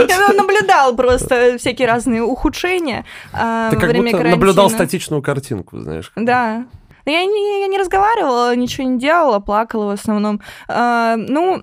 [0.08, 6.12] Я наблюдал просто всякие разные ухудшения а, Ты как будто наблюдал статичную картинку, знаешь.
[6.16, 6.66] Да.
[7.04, 10.40] Я не, я не разговаривала, ничего не делала, плакала в основном.
[10.68, 11.62] А, ну,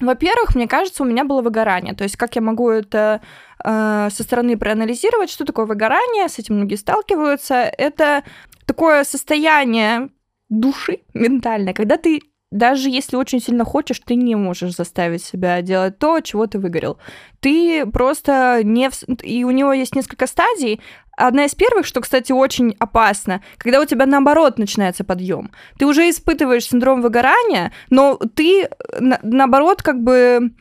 [0.00, 1.94] во-первых, мне кажется, у меня было выгорание.
[1.94, 3.20] То есть, как я могу это
[3.64, 7.54] э, со стороны проанализировать, что такое выгорание, с этим многие сталкиваются.
[7.54, 8.24] Это
[8.66, 10.10] такое состояние
[10.48, 12.20] души ментальное, когда ты
[12.52, 16.98] даже если очень сильно хочешь, ты не можешь заставить себя делать то, чего ты выгорел.
[17.40, 18.90] Ты просто не...
[18.90, 19.02] В...
[19.22, 20.80] И у него есть несколько стадий.
[21.16, 25.50] Одна из первых, что, кстати, очень опасно, когда у тебя наоборот начинается подъем.
[25.78, 28.68] Ты уже испытываешь синдром выгорания, но ты
[29.00, 30.52] на- наоборот как бы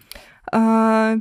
[0.51, 1.15] э,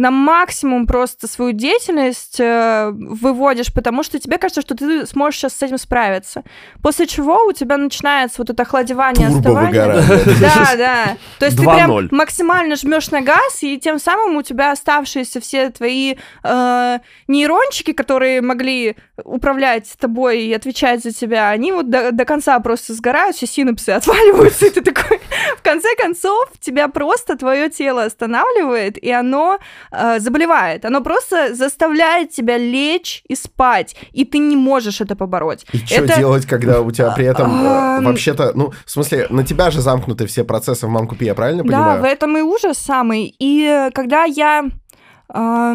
[0.00, 5.58] на максимум просто свою деятельность э, выводишь, потому что тебе кажется, что ты сможешь сейчас
[5.58, 6.42] с этим справиться.
[6.82, 9.80] После чего у тебя начинается вот это охладевание, остывание.
[10.40, 11.16] Да, да.
[11.38, 11.74] То есть ты 2:0.
[11.74, 17.92] прям максимально жмешь на газ, и тем самым у тебя оставшиеся все твои э, нейрончики,
[17.92, 23.36] которые могли управлять тобой и отвечать за тебя, они вот до, до конца просто сгорают,
[23.36, 25.20] все синапсы отваливаются, и ты такой...
[25.58, 29.58] В конце концов, тебя просто твое тело останавливает, и оно
[29.92, 30.84] э, заболевает.
[30.84, 35.66] Оно просто заставляет тебя лечь и спать, и ты не можешь это побороть.
[35.72, 38.04] И что Это- делать, когда у тебя при этом э, Ам.
[38.04, 41.62] вообще-то, ну, в смысле, на тебя же замкнуты все процессы в Мамку Пи, я правильно
[41.62, 42.00] Да, понимаю?
[42.02, 43.34] в этом и ужас самый.
[43.38, 44.64] И когда я
[45.34, 45.74] э,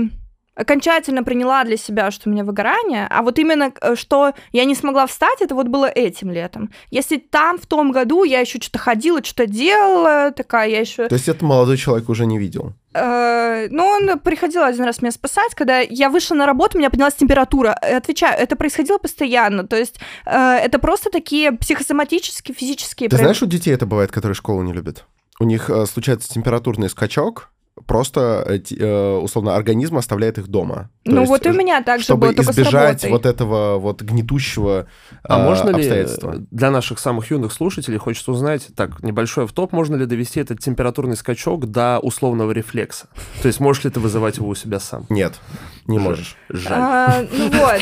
[0.56, 4.76] окончательно приняла для себя, что у меня выгорание, а вот именно, э, что я не
[4.76, 6.72] смогла встать, это вот было этим летом.
[6.90, 11.08] Если там в том году я еще что-то ходила, что-то делала, такая я еще...
[11.08, 12.74] То есть это молодой человек уже не видел.
[12.94, 16.90] Э, ну, он приходил один раз меня спасать, когда я вышла на работу, у меня
[16.90, 17.78] поднялась температура.
[17.82, 19.68] Э, Отвечаю, это происходило постоянно.
[19.68, 23.10] То есть это просто такие психосоматические, физические...
[23.10, 25.06] Ты знаешь, у детей это бывает, которые школу не любят?
[25.40, 27.50] У них случается температурный скачок,
[27.86, 30.90] просто, э, э, условно, организм оставляет их дома.
[31.04, 33.04] То Ну есть, вот и у э, меня так же Чтобы было, только с избежать
[33.04, 33.12] работой.
[33.12, 34.88] вот этого вот гнетущего
[35.24, 36.36] А э, можно ли обстоятельства.
[36.52, 41.18] для наших самых юных слушателей, хочется узнать, так, небольшой топ можно ли довести этот температурный
[41.18, 43.08] скачок до условного рефлекса?
[43.42, 45.06] То есть можешь ли ты вызывать его у себя сам?
[45.10, 45.34] Нет,
[45.86, 46.38] не можешь.
[46.50, 46.78] Жаль.
[46.80, 47.82] А, ну вот.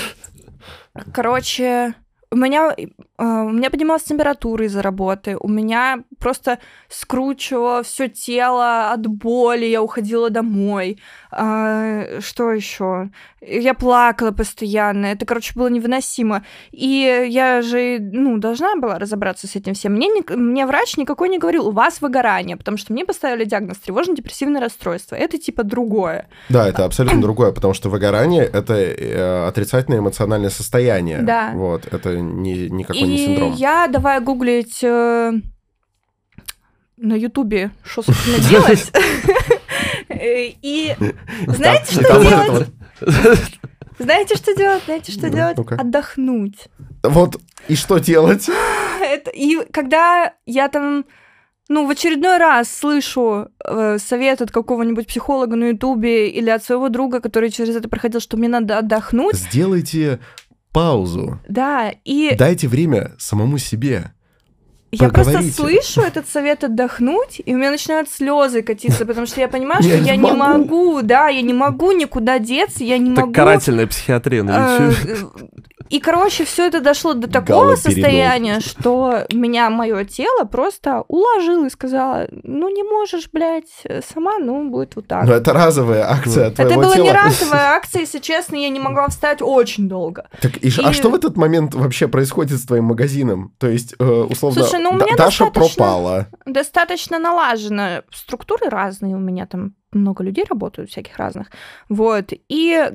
[1.14, 1.94] Короче,
[2.34, 2.76] у меня,
[3.18, 6.58] а, у меня поднималась температура из-за работы, у меня просто
[6.90, 11.00] скручивало все тело от боли, я уходила домой.
[11.36, 13.10] А, что еще?
[13.42, 16.46] Я плакала постоянно, это, короче, было невыносимо.
[16.72, 19.94] И я же, ну, должна была разобраться с этим всем.
[19.94, 23.78] Мне, ник- мне врач никакой не говорил, у вас выгорание, потому что мне поставили диагноз
[23.80, 25.16] тревожно-депрессивное расстройство.
[25.16, 26.28] Это типа другое.
[26.50, 31.22] Да, это абсолютно другое, потому что выгорание это э, отрицательное эмоциональное состояние.
[31.22, 31.52] Да.
[31.54, 33.54] Вот, это не, никакой не И синдром.
[33.54, 35.34] я давай гуглить э,
[36.98, 38.92] на Ютубе, что, собственно, делать.
[40.24, 40.96] Э, И
[41.48, 42.68] знаете, что делать?
[44.00, 44.84] Знаете, что делать?
[44.86, 45.58] Знаете, что делать?
[45.80, 46.68] Отдохнуть.
[47.04, 48.50] Вот, и что делать?
[49.02, 51.06] Это- И когда я там
[51.70, 56.90] ну, в очередной раз слышу э, совет от какого-нибудь психолога на Ютубе или от своего
[56.90, 59.36] друга, который через это проходил, что мне надо отдохнуть.
[59.36, 60.20] Сделайте
[60.74, 61.40] паузу.
[61.48, 64.12] Да, и Дайте время самому себе.
[64.94, 69.48] Я просто слышу этот совет отдохнуть, и у меня начинают слезы катиться, потому что я
[69.48, 71.02] понимаю, что Я не могу.
[71.02, 73.34] да, я не могу никуда деться, я не Так могу.
[73.34, 74.92] карательная психиатрия на э.
[75.90, 81.70] И, короче, все это дошло до такого состояния, что меня мое тело просто уложило и
[81.70, 83.70] сказала, ну не можешь, блядь,
[84.12, 85.26] сама, ну будет вот так.
[85.28, 88.80] Но это разовая акция от Это твоего была не разовая акция, если честно, я не
[88.80, 90.28] могла встать очень долго.
[90.42, 93.54] Так, и А что в этот момент вообще происходит с твоим магазином?
[93.60, 96.28] То есть, э, условно, Слушай, ну у меня Даша достаточно- пропала.
[96.46, 98.04] достаточно налажено.
[98.12, 101.48] Структуры разные у меня, там много людей работают, всяких разных.
[101.90, 102.32] Вот.
[102.50, 102.92] И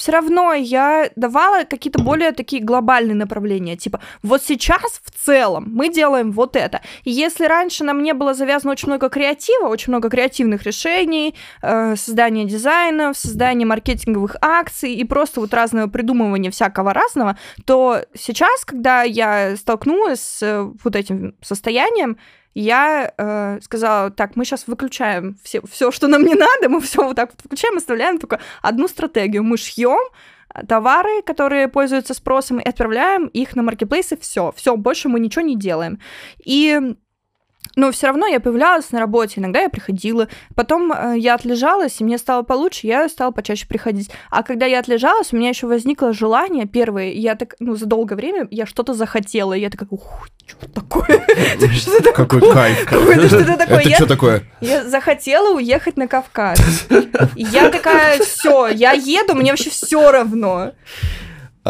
[0.00, 3.76] все равно я давала какие-то более такие глобальные направления.
[3.76, 6.80] Типа, вот сейчас в целом мы делаем вот это.
[7.04, 11.96] И если раньше на мне было завязано очень много креатива, очень много креативных решений, э,
[11.96, 17.36] создание дизайнов, создание маркетинговых акций и просто вот разного придумывания всякого разного,
[17.66, 22.16] то сейчас, когда я столкнулась с э, вот этим состоянием,
[22.54, 27.02] я э, сказала, так, мы сейчас выключаем все, все, что нам не надо, мы все
[27.04, 29.44] вот так вот выключаем, оставляем только одну стратегию.
[29.44, 30.00] Мы шьем
[30.68, 35.56] товары, которые пользуются спросом, и отправляем их на маркетплейсы, все, все, больше мы ничего не
[35.56, 36.00] делаем.
[36.44, 36.96] И
[37.76, 40.28] но все равно я появлялась на работе, иногда я приходила.
[40.54, 44.10] Потом э, я отлежалась, и мне стало получше, я стала почаще приходить.
[44.30, 48.16] А когда я отлежалась, у меня еще возникло желание первое, я так, ну, за долгое
[48.16, 51.24] время я что-то захотела, и я такая, ух, что такое?
[51.72, 52.26] Что такое?
[52.26, 52.84] Какой кайф.
[52.84, 53.80] Какое-то что-то такое.
[53.80, 54.42] Это что такое?
[54.60, 56.86] я захотела уехать на Кавказ.
[57.36, 60.72] Я такая, все, я еду, мне вообще все равно.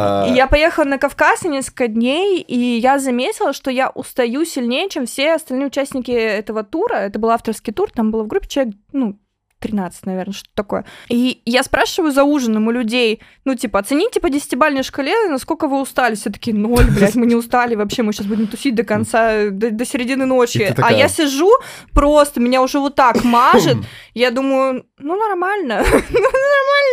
[0.00, 5.06] А, я поехала на Кавказ несколько дней, и я заметила, что я устаю сильнее, чем
[5.06, 6.94] все остальные участники этого тура.
[6.94, 9.18] Это был авторский тур, там было в группе человек, ну,
[9.60, 10.84] 13, наверное, что-то такое.
[11.08, 15.80] И я спрашиваю за ужином у людей, ну, типа, оцените по десятибальной шкале, насколько вы
[15.80, 16.14] устали.
[16.14, 19.70] Все такие, ноль, блядь, мы не устали вообще, мы сейчас будем тусить до конца, до,
[19.70, 20.72] до середины ночи.
[20.74, 20.94] такая...
[20.94, 21.50] А я сижу,
[21.92, 23.76] просто меня уже вот так мажет.
[24.14, 25.84] Я думаю, ну, нормально.
[26.10, 26.30] ну,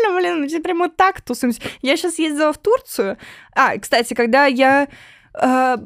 [0.05, 1.61] нормально, блин, мы прям вот так тусуемся.
[1.81, 3.17] Я сейчас ездила в Турцию.
[3.55, 4.87] А, кстати, когда я
[5.33, 5.77] э,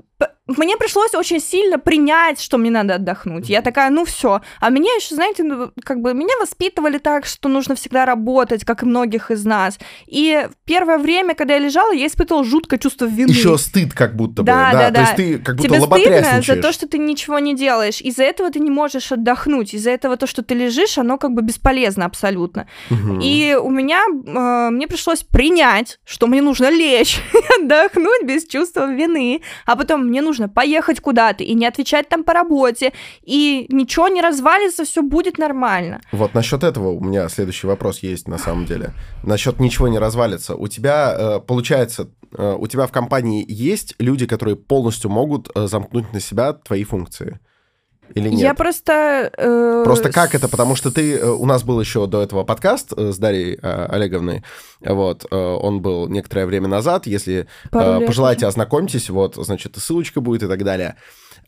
[0.57, 3.49] мне пришлось очень сильно принять, что мне надо отдохнуть.
[3.49, 4.41] Я такая, ну все.
[4.59, 8.83] А меня еще, знаете, ну, как бы меня воспитывали так, что нужно всегда работать, как
[8.83, 9.79] и многих из нас.
[10.07, 13.29] И первое время, когда я лежала, я испытывала жуткое чувство вины.
[13.29, 14.47] Еще стыд как будто бы.
[14.47, 14.91] Да, да, да.
[14.91, 18.01] То есть ты как будто Тебе стыдно за то, что что ты ничего не делаешь.
[18.01, 19.75] Из-за этого ты не можешь отдохнуть.
[19.75, 22.67] Из-за этого то, что ты лежишь, оно как бы бесполезно абсолютно.
[22.89, 23.19] Угу.
[23.21, 27.21] И у меня, э, мне пришлось принять, что мне нужно лечь,
[27.59, 32.33] отдохнуть без чувства вины, а потом мне нужно поехать куда-то и не отвечать там по
[32.33, 36.01] работе, и ничего не развалится, все будет нормально.
[36.11, 38.93] Вот насчет этого у меня следующий вопрос есть на самом деле.
[39.23, 40.55] Насчет ничего не развалится.
[40.55, 45.67] У тебя, э, получается, э, у тебя в компании есть люди, которые полностью могут э,
[45.67, 47.39] замкнуть на себя твои функции?
[48.15, 48.39] Или нет?
[48.39, 49.31] Я просто...
[49.37, 50.47] Э, Просто как это?
[50.47, 51.23] Потому что ты...
[51.23, 54.43] У нас был еще до этого подкаст с Дарьей э, Олеговной.
[54.81, 55.25] Вот.
[55.29, 57.07] Э, он был некоторое время назад.
[57.07, 58.47] Если лет пожелаете, уже.
[58.47, 59.09] ознакомьтесь.
[59.09, 60.95] Вот, значит, ссылочка будет и так далее.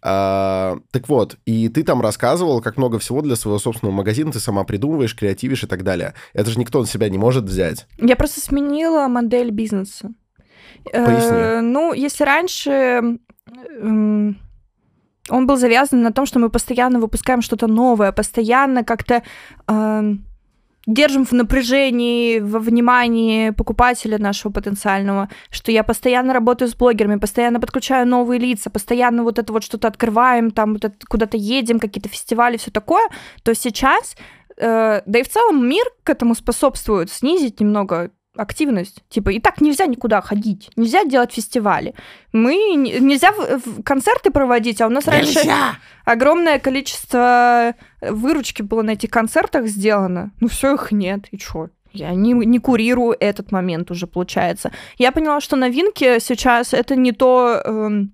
[0.05, 4.41] А, так вот, и ты там рассказывал, как много всего для своего собственного магазина ты
[4.41, 6.13] сама придумываешь, креативишь и так далее.
[6.33, 7.87] Это же никто на себя не может взять.
[7.97, 10.11] Я просто сменила модель бизнеса.
[10.91, 11.61] Э, Поясни.
[11.71, 13.17] ну, если раньше
[15.29, 19.23] он был завязан на том, что мы постоянно выпускаем что-то новое, постоянно как-то
[19.67, 20.25] эм,
[20.85, 27.59] держим в напряжении, во внимании покупателя нашего потенциального, что я постоянно работаю с блогерами, постоянно
[27.59, 32.57] подключаю новые лица, постоянно вот это вот что-то открываем, там вот куда-то едем, какие-то фестивали,
[32.57, 33.07] все такое,
[33.43, 34.17] то сейчас,
[34.57, 39.03] э, да и в целом мир к этому способствует, снизить немного активность.
[39.09, 41.93] Типа, и так нельзя никуда ходить, нельзя делать фестивали.
[42.31, 45.39] Мы не- нельзя в- в концерты проводить, а у нас раньше
[46.05, 50.31] огромное количество выручки было на этих концертах сделано.
[50.39, 51.27] Ну, все их нет.
[51.31, 51.69] И чё?
[51.91, 54.71] Я не, не курирую этот момент уже, получается.
[54.97, 58.13] Я поняла, что новинки сейчас это не то, эм,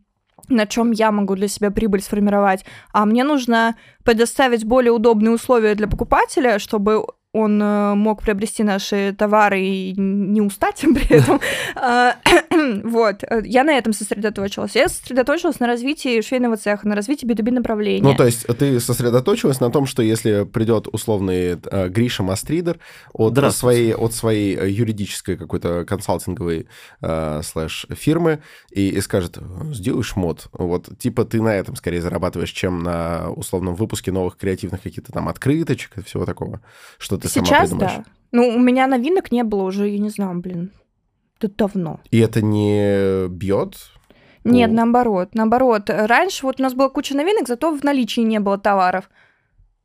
[0.49, 5.75] на чем я могу для себя прибыль сформировать, а мне нужно предоставить более удобные условия
[5.75, 11.39] для покупателя, чтобы он э, мог приобрести наши товары и не устать при этом.
[11.76, 12.15] А,
[12.84, 13.24] Вот.
[13.24, 14.76] э, Я на этом сосредоточилась.
[14.76, 18.04] Я сосредоточилась на развитии швейного цеха, на развитии B2B направления.
[18.04, 22.80] Ну, то есть ты сосредоточилась на том, что если придет условный э, Гриша Мастридер
[23.13, 26.68] от своей, от своей э, юридической какой-то консалтинговой
[27.02, 28.39] э, слэш фирмы
[28.72, 29.38] и, и скажет,
[29.72, 34.82] сделаешь мод, вот, типа ты на этом скорее зарабатываешь, чем на условном выпуске новых креативных
[34.82, 36.62] каких-то там открыточек и всего такого,
[36.98, 37.91] что ты сама Сейчас, придумаешь.
[37.97, 38.03] да.
[38.32, 40.71] Ну, у меня новинок не было уже, я не знаю, блин,
[41.39, 41.99] это давно.
[42.12, 43.75] И это не бьет?
[44.43, 44.75] Нет, Ну.
[44.77, 45.89] наоборот, наоборот.
[45.89, 49.10] Раньше вот у нас была куча новинок, зато в наличии не было товаров.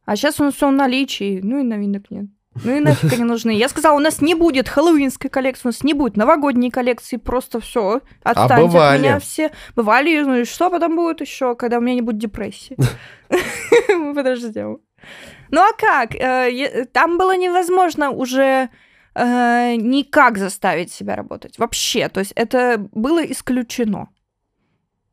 [0.05, 2.27] А сейчас у нас все в наличии, ну и новинок нет.
[2.63, 3.51] Ну и нафиг они нужны.
[3.51, 7.59] Я сказала, у нас не будет хэллоуинской коллекции, у нас не будет новогодней коллекции, просто
[7.59, 8.01] все.
[8.23, 8.97] Отстаньте А бывали?
[8.97, 9.51] от меня все.
[9.75, 12.77] Бывали, ну и что потом будет еще, когда у меня не будет депрессии?
[14.15, 14.79] Подождем.
[15.51, 16.15] Ну а как?
[16.15, 18.69] Э, Там было невозможно уже
[19.15, 21.59] э, никак заставить себя работать.
[21.59, 22.09] Вообще.
[22.09, 24.09] То есть это было исключено.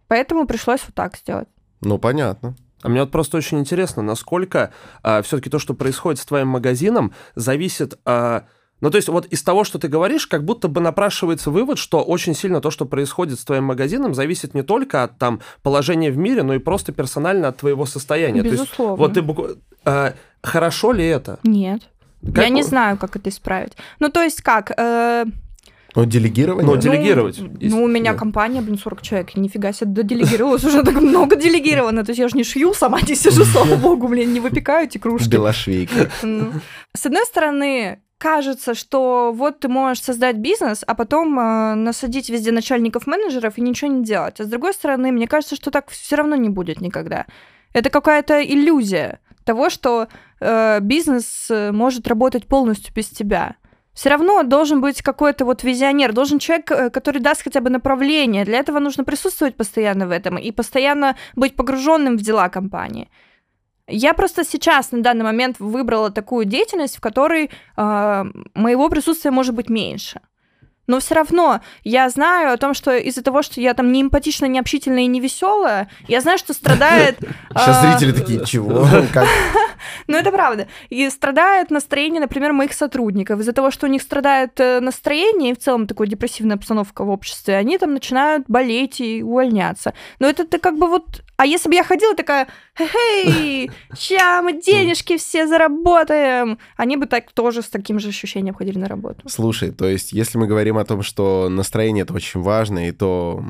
[0.07, 1.47] Поэтому пришлось вот так сделать.
[1.81, 2.55] Ну, понятно.
[2.83, 7.99] А мне вот просто очень интересно, насколько все-таки то, что происходит с твоим магазином, зависит...
[8.05, 8.45] а,
[8.81, 12.01] ну, то есть вот из того, что ты говоришь, как будто бы напрашивается вывод, что
[12.03, 16.17] очень сильно то, что происходит с твоим магазином, зависит не только от там положения в
[16.17, 18.41] мире, но и просто персонально от твоего состояния.
[18.41, 18.95] То есть Безусловно.
[18.97, 19.23] вот ты
[19.85, 20.13] а,
[20.43, 21.39] хорошо ли это?
[21.43, 21.81] Нет.
[22.33, 23.73] Как Я не знаю, как это исправить.
[23.99, 24.71] Ну, то есть как?
[24.77, 25.25] э,
[25.95, 26.65] Ну, делегирование?
[26.65, 27.39] Ну, ну, делегировать.
[27.39, 28.17] Ну, у меня Да.
[28.19, 29.35] компания, блин, 40 человек.
[29.35, 32.03] Нифига себе, доделегировалось уже так много делегировано.
[32.05, 34.99] То есть я же не шью, сама не сижу, слава богу, блин, не выпекаю эти
[34.99, 35.29] кружки.
[35.29, 36.11] Белошвейка.
[36.21, 36.51] Ну.
[36.95, 42.51] С одной стороны, кажется, что вот ты можешь создать бизнес, а потом э, насадить везде
[42.51, 44.39] начальников менеджеров и ничего не делать.
[44.39, 47.25] А с другой стороны, мне кажется, что так все равно не будет никогда.
[47.73, 50.07] Это какая-то иллюзия того, что
[50.39, 53.55] э, бизнес э, может работать полностью без тебя.
[53.93, 58.45] Все равно должен быть какой-то вот визионер, должен человек, э, который даст хотя бы направление.
[58.45, 63.09] Для этого нужно присутствовать постоянно в этом и постоянно быть погруженным в дела компании.
[63.87, 69.55] Я просто сейчас на данный момент выбрала такую деятельность, в которой э, моего присутствия может
[69.55, 70.21] быть меньше.
[70.87, 74.45] Но все равно я знаю о том, что из-за того, что я там не эмпатична,
[74.45, 77.17] не общительная и не веселая, я знаю, что страдает.
[77.51, 78.87] Сейчас а, зрители такие, чего?
[80.07, 80.67] Но это правда.
[80.89, 83.39] И страдает настроение, например, моих сотрудников.
[83.39, 87.09] Из-за того, что у них страдает э, настроение и в целом такая депрессивная обстановка в
[87.09, 89.93] обществе, они там начинают болеть и увольняться.
[90.19, 91.21] Но это ты как бы вот...
[91.37, 97.31] А если бы я ходила такая, хей, ща мы денежки все заработаем, они бы так
[97.31, 99.27] тоже с таким же ощущением ходили на работу.
[99.27, 103.43] Слушай, то есть если мы говорим о том, что настроение это очень важно, и то,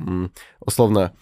[0.60, 1.14] условно,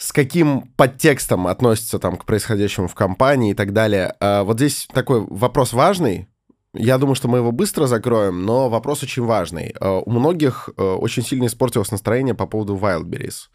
[0.00, 4.14] с каким подтекстом относится там к происходящему в компании и так далее.
[4.18, 6.26] А вот здесь такой вопрос важный.
[6.72, 9.74] Я думаю, что мы его быстро закроем, но вопрос очень важный.
[9.78, 13.50] А, у многих э, очень сильно испортилось настроение по поводу Wildberries.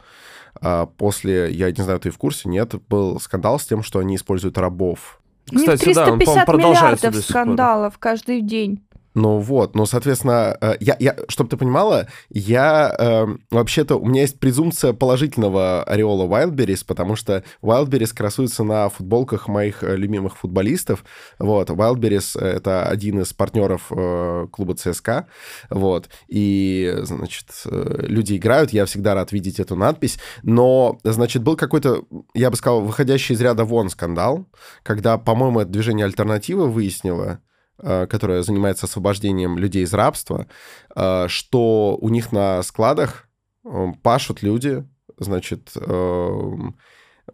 [0.61, 4.15] А, после, я не знаю, ты в курсе, нет, был скандал с тем, что они
[4.15, 5.21] используют рабов.
[5.45, 8.84] Кстати, У них 350 да, он, миллиардов скандалов каждый день.
[9.15, 14.21] Ну вот, ну, соответственно, э, я, я, чтобы ты понимала, я э, вообще-то, у меня
[14.21, 21.05] есть презумпция положительного ореола Wildberries, потому что Wildberries красуется на футболках моих э, любимых футболистов.
[21.39, 25.27] Вот, Wildberries— это один из партнеров э, клуба ЦСКА,
[25.69, 31.55] вот, и, значит, э, люди играют, я всегда рад видеть эту надпись, но, значит, был
[31.55, 32.03] какой-то,
[32.33, 34.45] я бы сказал, выходящий из ряда вон скандал,
[34.83, 37.37] когда, по-моему, это движение «Альтернатива» выяснило, Э,
[37.77, 40.47] которая занимается освобождением людей из рабства,
[40.95, 43.27] э, что у них на складах
[43.63, 44.85] э, пашут люди,
[45.17, 45.71] значит,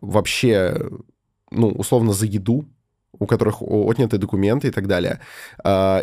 [0.01, 0.77] вообще,
[1.49, 2.65] ну, условно, за еду,
[3.17, 5.19] у которых отняты документы и так далее.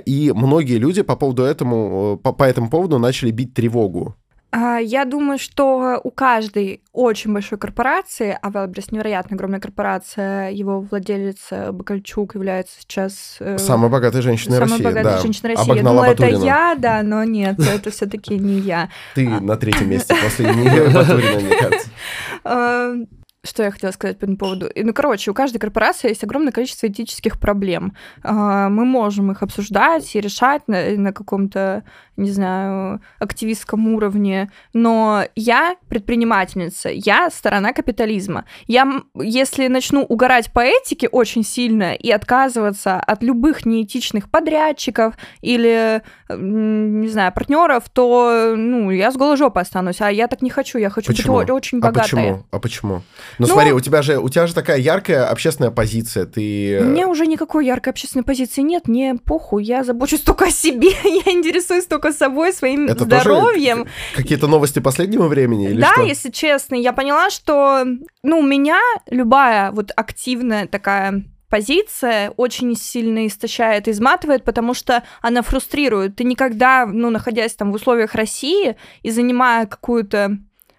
[0.07, 4.17] И многие люди по поводу этому, по, по этому поводу начали бить тревогу.
[4.51, 10.81] А, я думаю, что у каждой очень большой корпорации, а Велбрис невероятно огромная корпорация, его
[10.81, 13.37] владелец Бакальчук является сейчас...
[13.41, 15.19] Э, самой богатой женщиной самой России, богатой да.
[15.19, 15.71] женщиной России.
[15.71, 16.37] Обогнала я думала, Батурину.
[16.39, 18.89] это я, да, но нет, это все таки не я.
[19.15, 23.07] Ты на третьем месте после нее Батурина, мне кажется.
[23.49, 24.69] Что я хотела сказать по этому поводу?
[24.77, 27.95] Ну, короче, у каждой корпорации есть огромное количество этических проблем.
[28.23, 31.83] А, мы можем их обсуждать и решать на, на каком-то,
[32.17, 38.45] не знаю, активистском уровне, но я предпринимательница, я сторона капитализма.
[38.67, 46.03] Я, если начну угорать по этике очень сильно и отказываться от любых неэтичных подрядчиков или,
[46.29, 50.77] не знаю, партнеров, то, ну, я с голой жопой останусь, а я так не хочу,
[50.77, 51.37] я хочу почему?
[51.37, 52.03] быть очень богатая.
[52.03, 52.45] А почему?
[52.51, 53.03] А почему?
[53.39, 56.27] Ну, ну, смотри, у тебя же у тебя же такая яркая общественная позиция.
[56.27, 56.81] Ты.
[56.81, 58.89] У меня уже никакой яркой общественной позиции нет.
[58.89, 63.87] Мне похуй, я забочусь только о себе, я интересуюсь только собой, своим Это здоровьем.
[64.15, 65.71] Какие-то новости последнего времени?
[65.71, 66.03] Или да, что?
[66.03, 67.85] если честно, я поняла, что
[68.23, 75.43] ну, у меня любая вот активная такая позиция очень сильно истощает, изматывает, потому что она
[75.43, 76.17] фрустрирует.
[76.17, 80.39] Ты никогда, ну, находясь там в условиях России и занимая какую-то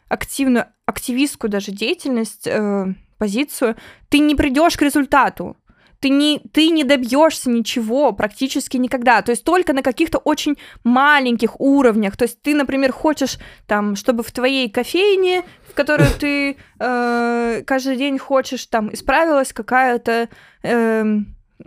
[0.09, 3.75] активную активистскую даже деятельность, э, позицию,
[4.09, 5.55] ты не придешь к результату.
[5.99, 9.21] Ты не, ты не добьешься ничего практически никогда.
[9.21, 12.15] То есть только на каких-то очень маленьких уровнях.
[12.15, 13.37] То есть ты, например, хочешь,
[13.67, 20.29] там, чтобы в твоей кофейне, в которую ты э, каждый день хочешь, там, исправилась какая-то...
[20.63, 21.05] Э,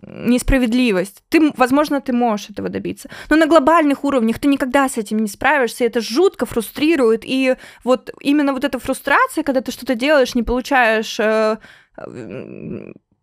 [0.01, 1.23] несправедливость.
[1.29, 3.11] Ты, возможно, ты можешь этого добиться.
[3.29, 7.25] Но на глобальных уровнях ты никогда с этим не справишься, и это жутко фрустрирует.
[7.25, 11.59] И вот именно вот эта фрустрация, когда ты что-то делаешь, не получаешь э,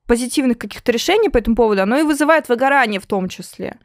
[0.06, 3.78] позитивных каких-то решений по этому поводу, оно и вызывает выгорание в том числе.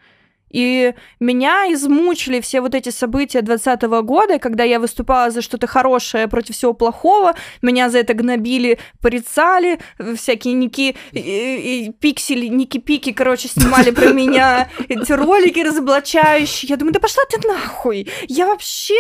[0.54, 6.28] И меня измучили все вот эти события 2020 года, когда я выступала за что-то хорошее
[6.28, 9.80] против всего плохого, меня за это гнобили, порицали,
[10.16, 16.68] всякие ники, и, и, пиксели, ники-пики, короче, снимали про меня эти ролики разоблачающие.
[16.68, 18.08] Я думаю, да пошла ты нахуй!
[18.28, 18.94] Я вообще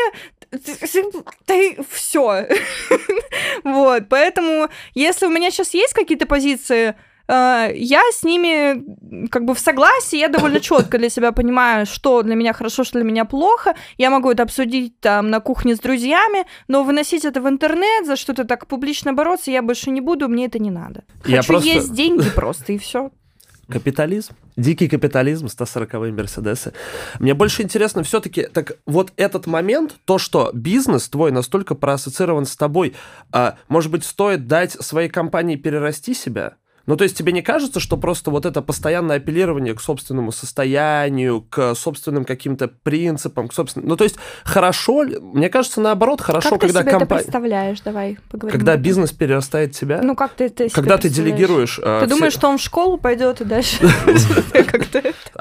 [0.50, 0.74] да
[1.88, 2.48] все.
[3.64, 6.96] вот, поэтому, если у меня сейчас есть какие-то позиции,
[7.28, 12.34] я с ними как бы в согласии, я довольно четко для себя понимаю, что для
[12.34, 13.74] меня хорошо, что для меня плохо.
[13.96, 18.16] Я могу это обсудить там на кухне с друзьями, но выносить это в интернет, за
[18.16, 21.04] что-то так публично бороться я больше не буду, мне это не надо.
[21.24, 21.68] Я Хочу просто...
[21.68, 23.10] есть деньги просто, и все.
[23.68, 24.34] Капитализм.
[24.56, 26.74] Дикий капитализм, 140-е Мерседесы.
[27.18, 32.56] Мне больше интересно все-таки, так вот этот момент, то, что бизнес твой настолько проассоциирован с
[32.56, 32.94] тобой,
[33.32, 36.56] а, может быть, стоит дать своей компании перерасти себя?
[36.86, 41.42] Ну, то есть тебе не кажется, что просто вот это постоянное апеллирование к собственному состоянию,
[41.42, 43.88] к собственным каким-то принципам, к собственным...
[43.88, 46.98] Ну, то есть хорошо, мне кажется, наоборот, хорошо, как когда компания...
[47.00, 47.80] Как ты представляешь?
[47.80, 48.58] Давай поговорим.
[48.58, 50.02] Когда бизнес перерастает тебя?
[50.02, 51.76] Ну, как ты это Когда ты делегируешь...
[51.76, 53.76] Ты думаешь, что он в школу пойдет и дальше?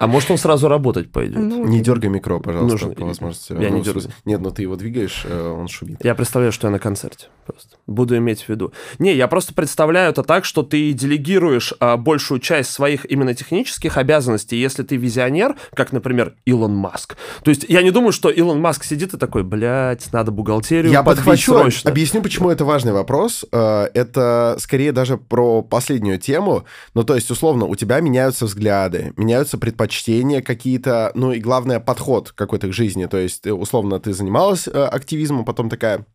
[0.04, 1.38] А может, он сразу работать пойдет?
[1.38, 3.54] Ну, Не дергай микро, пожалуйста, Нужно- по возможности.
[3.54, 4.14] Я не Ну, смысле- дергаю.
[4.26, 6.04] Нет, но ты его двигаешь, э, он шумит.
[6.04, 7.76] Я представляю, что я на концерте просто.
[7.88, 8.74] Буду иметь в виду.
[9.00, 13.98] Не, я просто представляю это так, что ты делегируешь а, большую часть своих именно технических
[13.98, 17.18] обязанностей, если ты визионер, как, например, Илон Маск.
[17.44, 21.04] То есть я не думаю, что Илон Маск сидит и такой, блядь, надо бухгалтерию Я
[21.04, 21.90] подхвачу, срочно.
[21.92, 23.46] объясню, почему это важный вопрос.
[23.52, 26.66] Э, Это скорее даже про последнюю тему.
[26.94, 29.93] Ну, то есть, условно, у тебя меняются взгляды, меняются предпочтения
[30.42, 33.06] какие-то, ну и главное, подход какой-то к жизни.
[33.06, 36.06] То есть, э, условно, ты занималась э, активизмом, потом такая,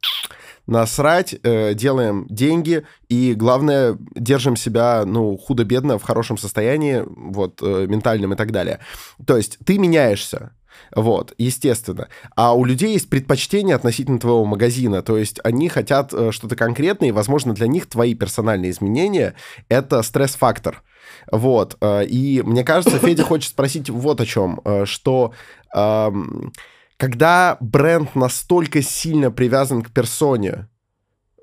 [0.66, 8.34] насрать, э, делаем деньги, и главное, держим себя, ну, худо-бедно, в хорошем состоянии, вот, ментальном
[8.34, 8.80] и так далее.
[9.26, 10.52] То есть ты меняешься,
[10.94, 12.08] вот, естественно.
[12.36, 17.12] А у людей есть предпочтения относительно твоего магазина, то есть они хотят что-то конкретное, и,
[17.12, 19.34] возможно, для них твои персональные изменения—
[19.68, 20.82] это стресс-фактор.
[21.30, 25.32] Вот, э, и мне кажется, Федя хочет спросить вот о чем, э, что
[25.74, 26.52] эм,
[26.96, 30.68] когда бренд настолько сильно привязан к персоне,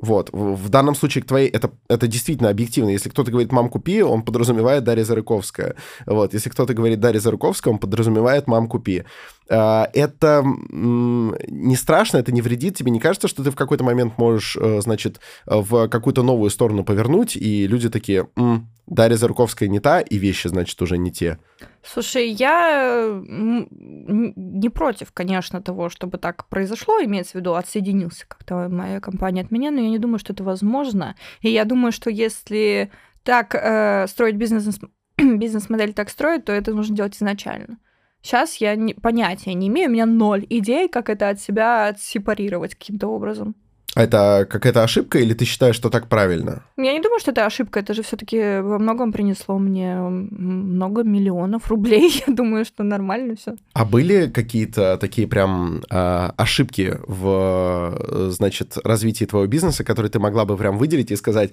[0.02, 2.90] вот, в, данном случае к твоей, это, это действительно объективно.
[2.90, 5.76] Если кто-то говорит «мам, купи», он подразумевает Дарья Зарыковская.
[6.06, 9.04] Вот, если кто-то говорит Дарья Зарыковская, он подразумевает «мам, купи».
[9.50, 12.92] А, Это м, не страшно, это не вредит тебе.
[12.92, 17.38] Не кажется, что ты в какой-то момент можешь, э, значит, в какую-то новую сторону повернуть,
[17.38, 21.40] и люди такие «М, Дарья Зарыковская не та, и вещи, значит, уже не те.
[21.84, 29.00] Слушай, я не против, конечно, того, чтобы так произошло, имеется в виду, отсоединился как-то моя
[29.00, 31.16] компания от меня, но я не думаю, что это возможно.
[31.42, 32.92] И я думаю, что если
[33.24, 34.80] так э, строить бизнес,
[35.18, 37.80] бизнес-модель так строить, то это нужно делать изначально.
[38.22, 42.76] Сейчас я не, понятия не имею, у меня ноль идей, как это от себя отсепарировать
[42.76, 43.56] каким-то образом.
[43.96, 46.64] А это какая-то ошибка, или ты считаешь, что так правильно?
[46.76, 47.80] Я не думаю, что это ошибка.
[47.80, 52.22] Это же все-таки во многом принесло мне много миллионов рублей.
[52.28, 53.56] Я думаю, что нормально все.
[53.72, 60.20] А были какие-то такие прям а, ошибки в, э, значит, развитии твоего бизнеса, которые ты
[60.20, 61.52] могла бы прям выделить и сказать,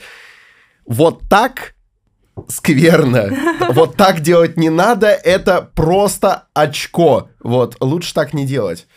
[0.84, 1.76] вот так
[2.48, 3.30] скверно,
[3.72, 8.88] вот так делать не надо, это просто очко, вот, лучше так не делать.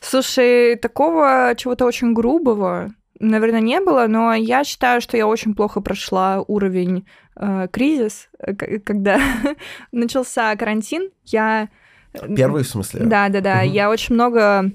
[0.00, 5.80] Слушай, такого чего-то очень грубого, наверное, не было, но я считаю, что я очень плохо
[5.80, 9.20] прошла уровень э, кризис, э, когда
[9.92, 11.10] начался карантин.
[11.26, 11.68] Я
[12.12, 13.04] Первый в смысле?
[13.04, 13.62] Да, да, да.
[13.62, 13.72] Мгм.
[13.72, 14.72] Я очень много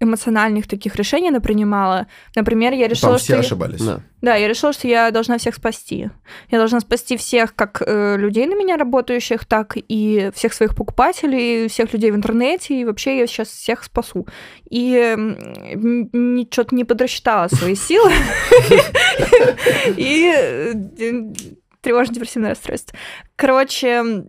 [0.00, 2.06] эмоциональных таких решений напринимала.
[2.34, 3.24] Например, я решила, Там что...
[3.24, 3.80] все я- ошибались.
[3.80, 4.00] Да.
[4.22, 6.10] Да, я решила, что я должна всех спасти.
[6.50, 11.68] Я должна спасти всех, как э, людей на меня работающих, так и всех своих покупателей,
[11.68, 14.26] всех людей в интернете, и вообще я сейчас всех спасу.
[14.68, 15.16] И
[16.50, 18.10] что-то не подрасчитала свои силы.
[19.96, 20.72] И э,
[21.82, 22.96] тревожно-депрессивное расстройство.
[23.36, 24.24] Короче,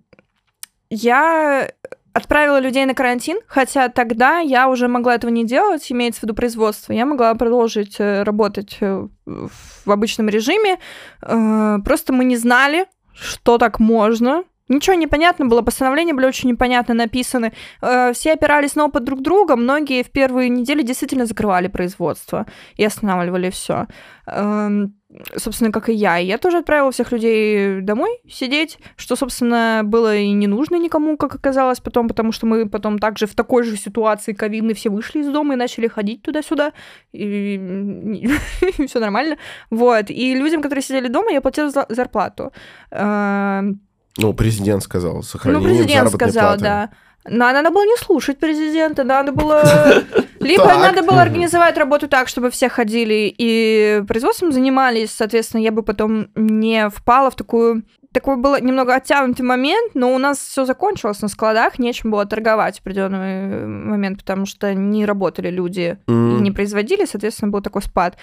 [0.89, 1.69] я
[2.17, 6.33] отправила людей на карантин, хотя тогда я уже могла этого не делать, имеется в виду
[6.33, 6.91] производство.
[6.93, 10.79] Я могла продолжить э, работать э, в обычном режиме.
[11.21, 14.43] Э, Просто мы не знали, что так можно.
[14.69, 17.53] Ничего не понятно было, постановления были очень непонятно написаны.
[17.81, 22.45] Э, Все опирались на опыт друг друга, многие в первые недели действительно закрывали производство
[22.75, 23.87] и останавливали все.
[25.37, 26.17] Собственно, как и я.
[26.17, 31.33] Я тоже отправила всех людей домой сидеть, что, собственно, было и не нужно никому, как
[31.35, 35.29] оказалось потом, потому что мы потом также в такой же ситуации ковидной все вышли из
[35.29, 36.73] дома и начали ходить туда-сюда,
[37.13, 38.37] и
[38.87, 39.37] все нормально.
[39.69, 40.09] Вот.
[40.09, 42.51] И людям, которые сидели дома, я платила за- зарплату.
[44.17, 46.63] Ну, президент сказал, ну, сохранение президент заработной сказал, платы.
[46.63, 46.89] да.
[47.29, 49.63] Но надо было не слушать президента, надо было...
[50.39, 55.83] Либо надо было организовать работу так, чтобы все ходили и производством занимались, соответственно, я бы
[55.83, 57.83] потом не впала в такую...
[58.13, 62.77] Такой был немного оттянутый момент, но у нас все закончилось на складах, нечем было торговать
[62.77, 68.17] в определенный момент, потому что не работали люди и не производили, соответственно, был такой спад.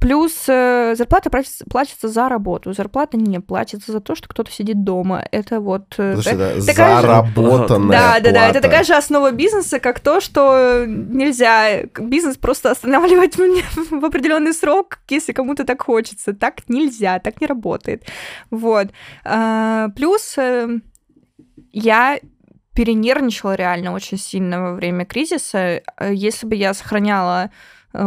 [0.00, 5.24] Плюс э, зарплата платится, за работу, зарплата не платится за то, что кто-то сидит дома.
[5.30, 5.94] Это вот...
[5.98, 9.78] э, Потому что это такая же- заработанная Да, да, да, это такая же основа бизнеса,
[9.78, 16.34] как то, что нельзя бизнес просто останавливать мне в определенный срок, если кому-то так хочется.
[16.34, 18.04] Так нельзя, так не работает.
[18.50, 18.88] Вот.
[19.24, 20.80] А, Плюс э,
[21.72, 22.18] я
[22.74, 25.80] перенервничала реально очень сильно во время кризиса.
[26.10, 27.50] Если бы я сохраняла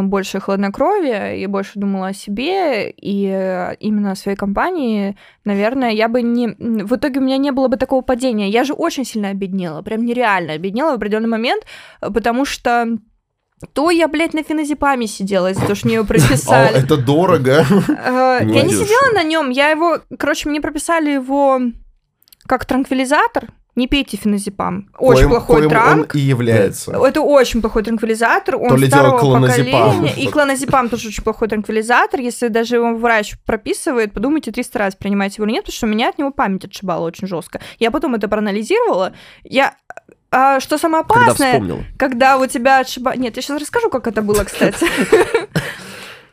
[0.02, 6.08] больше хладнокровия и больше думала о себе и э, именно о своей компании, наверное, я
[6.08, 6.48] бы не...
[6.58, 8.48] В итоге у меня не было бы такого падения.
[8.48, 11.64] Я же очень сильно обеднела, прям нереально обеднела в определенный момент,
[12.00, 12.98] э, потому что
[13.74, 16.76] то я, блядь, на феназепаме сидела из-за того, что мне его прописали.
[16.82, 17.64] это дорого.
[17.88, 21.60] Э, Я не сидела на нем, я его, короче, мне прописали его
[22.46, 24.90] как транквилизатор, не пейте феназепам.
[24.98, 26.14] Очень Коим- плохой коим транк.
[26.14, 26.92] он и является.
[26.92, 28.56] Это очень плохой транквилизатор.
[28.56, 29.96] Он То ли старого клоназепам.
[29.96, 30.14] поколения.
[30.22, 32.20] И клоназепам тоже очень плохой транквилизатор.
[32.20, 35.90] Если даже его врач прописывает, подумайте 300 раз, принимать его или нет, потому что у
[35.90, 37.60] меня от него память отшибала очень жестко.
[37.78, 39.12] Я потом это проанализировала.
[39.44, 39.74] Я
[40.32, 41.84] а что самое Когда опасное, вспомнил.
[41.98, 43.18] когда у тебя отшибает...
[43.18, 44.86] Нет, я сейчас расскажу, как это было, кстати.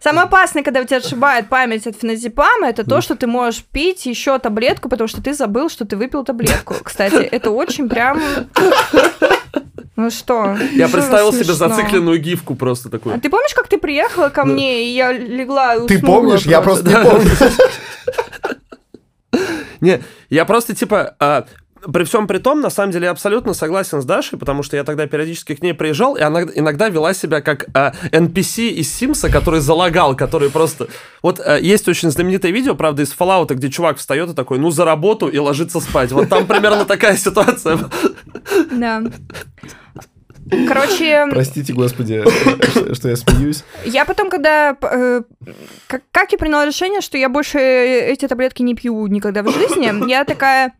[0.07, 4.05] Самое опасное, когда у тебя отшибает память от феназепама, это то, что ты можешь пить
[4.05, 6.75] еще таблетку, потому что ты забыл, что ты выпил таблетку.
[6.81, 8.21] Кстати, это очень прям...
[9.97, 10.55] Ну что?
[10.71, 11.67] Я представил себе смешно?
[11.67, 13.19] зацикленную гифку просто А такую.
[13.19, 16.43] ты помнишь, как ты приехала ко мне, и я легла и Ты помнишь?
[16.43, 17.29] Я просто не помню.
[19.81, 21.15] Не, я просто типа...
[21.91, 24.83] при всем при том, на самом деле, я абсолютно согласен с Дашей, потому что я
[24.83, 29.29] тогда периодически к ней приезжал, и она иногда вела себя как а, NPC из Симса,
[29.29, 30.87] который залагал, который просто...
[31.21, 34.69] Вот а, есть очень знаменитое видео, правда, из Fallout, где чувак встает и такой, ну,
[34.71, 36.11] за работу, и ложится спать.
[36.11, 37.79] Вот там примерно такая ситуация.
[38.71, 39.03] Да.
[40.67, 42.23] Короче, Простите, господи,
[42.69, 43.63] что- что я смеюсь.
[43.85, 44.77] я потом, когда...
[44.81, 45.21] э,
[45.87, 50.09] как, как я приняла решение, что я больше эти таблетки не пью никогда в жизни,
[50.09, 50.73] я такая...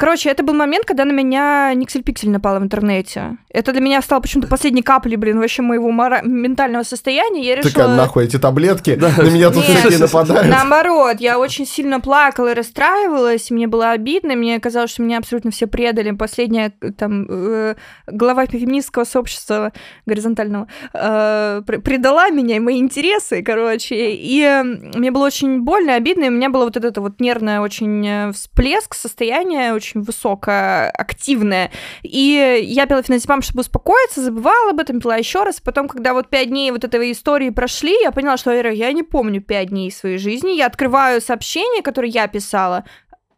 [0.00, 3.36] Короче, это был момент, когда на меня Никсель Пиксель напала в интернете.
[3.50, 7.44] Это для меня стало почему-то последней каплей, блин, вообще моего мора- ментального состояния.
[7.44, 7.74] Я решила...
[7.74, 10.48] Такая, нахуй эти таблетки, на меня тут Нет, такие нападают.
[10.48, 15.50] Наоборот, я очень сильно плакала и расстраивалась, мне было обидно, мне казалось, что меня абсолютно
[15.50, 16.12] все предали.
[16.12, 17.74] Последняя там э,
[18.06, 19.74] глава феминистского сообщества
[20.06, 24.14] горизонтального э, пр- предала меня и мои интересы, короче.
[24.14, 27.60] И э, мне было очень больно, обидно, и у меня было вот это вот нервное
[27.60, 31.70] очень всплеск, состояние очень высокое, активное.
[32.02, 35.60] И я пила феназепам, чтобы успокоиться, забывала об этом, пила еще раз.
[35.60, 39.02] Потом, когда вот пять дней вот этой истории прошли, я поняла, что во-первых, я не
[39.02, 40.50] помню пять дней своей жизни.
[40.50, 42.84] Я открываю сообщения, которые я писала,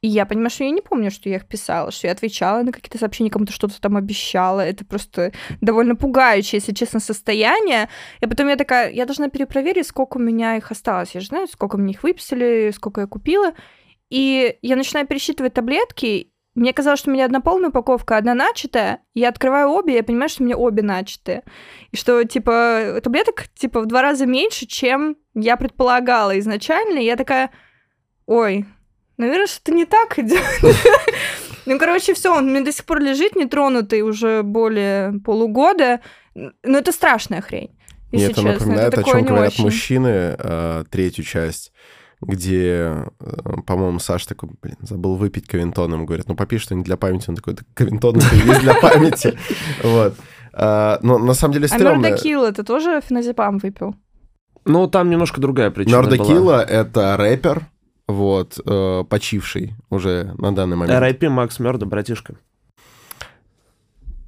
[0.02, 2.72] и я понимаю, что я не помню, что я их писала, что я отвечала на
[2.72, 4.60] какие-то сообщения, кому-то что-то там обещала.
[4.60, 5.30] Это просто
[5.60, 7.88] довольно пугающее, если честно, состояние.
[8.20, 11.14] И потом я такая, я должна перепроверить, сколько у меня их осталось.
[11.14, 13.52] Я же знаю, сколько мне их выписали, сколько я купила.
[14.10, 19.00] И я начинаю пересчитывать таблетки, мне казалось, что у меня одна полная упаковка, одна начатая.
[19.14, 21.44] Я открываю обе, и я понимаю, что у меня обе начатые.
[21.92, 26.98] И что, типа, таблеток, типа, в два раза меньше, чем я предполагала изначально.
[26.98, 27.50] И я такая,
[28.26, 28.66] ой,
[29.16, 30.42] наверное, что-то не так идет.
[31.64, 36.00] Ну, короче, все, он меня до сих пор лежит нетронутый уже более полугода.
[36.34, 37.70] Но это страшная хрень.
[38.10, 39.64] Мне Если это честно, напоминает, о такое чем говорят очень.
[39.64, 41.71] мужчины, э, третью часть,
[42.22, 43.34] где, э,
[43.66, 45.92] по-моему, Саша такой, блин, забыл выпить кавинтон.
[45.92, 47.30] Ему говорят, ну попей что-нибудь для памяти.
[47.30, 49.36] Он такой, да кавинтон есть для памяти.
[49.82, 50.14] Вот.
[50.54, 52.06] А, Но на самом деле А стрёмно.
[52.06, 53.94] Мёрдокилл, ты тоже феназепам выпил?
[54.64, 56.28] Ну, там немножко другая причина Норда была.
[56.28, 57.62] Килла— это рэпер,
[58.06, 60.94] вот, э, почивший уже на данный момент.
[60.96, 61.28] R.I.P.
[61.28, 62.36] Макс Мёрда, братишка.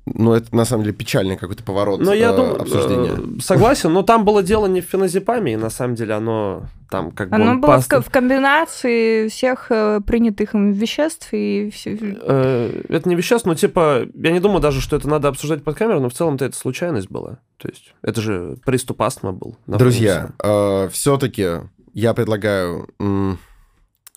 [0.07, 3.13] Ну, это на самом деле печальный какой-то поворот Но я э, думаю, обсуждения.
[3.39, 7.11] э, согласен, но там было дело не в феназепаме, и на самом деле оно там
[7.11, 7.37] как бы...
[7.37, 11.97] Оно он было ко- в комбинации всех э, принятых им веществ и все.
[12.21, 15.77] Э, Это не веществ, но типа, я не думаю даже, что это надо обсуждать под
[15.79, 17.39] камеру, но в целом-то это случайность была.
[17.57, 19.57] То есть это же приступ астмы был.
[19.67, 21.49] Друзья, фоне все-таки
[21.95, 23.39] я предлагаю м,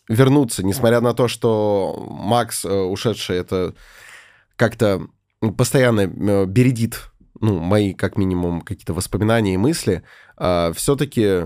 [0.10, 3.74] вернуться, несмотря на то, что Макс, э, ушедший, это
[4.58, 5.08] как-то
[5.58, 10.04] постоянно э, бередит, ну, мои, как минимум, какие-то воспоминания и мысли,
[10.74, 11.46] все-таки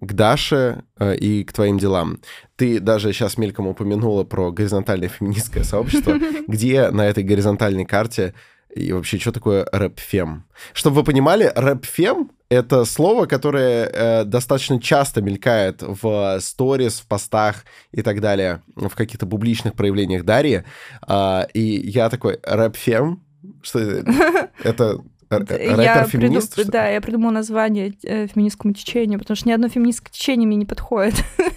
[0.00, 2.18] к Даше э, и к твоим делам.
[2.56, 6.16] Ты даже сейчас мельком упомянула про горизонтальное феминистское сообщество,
[6.46, 8.34] где на этой горизонтальной карте
[8.74, 10.44] и вообще, что такое рэп-фем?
[10.74, 17.64] Чтобы вы понимали, рэп-фем— это слово, которое э, достаточно часто мелькает в сторис, в постах
[17.92, 20.62] и так далее, в каких-то публичных проявлениях Дарьи.
[21.02, 23.22] А, и я такой, рэп-фем?
[23.62, 24.50] Что это?
[25.28, 26.54] Это рэпер-феминист?
[26.54, 26.70] приду-?
[26.70, 30.66] Да, я придумала название э, феминистскому течению, потому что ни одно феминистское течение мне не
[30.66, 31.16] подходит.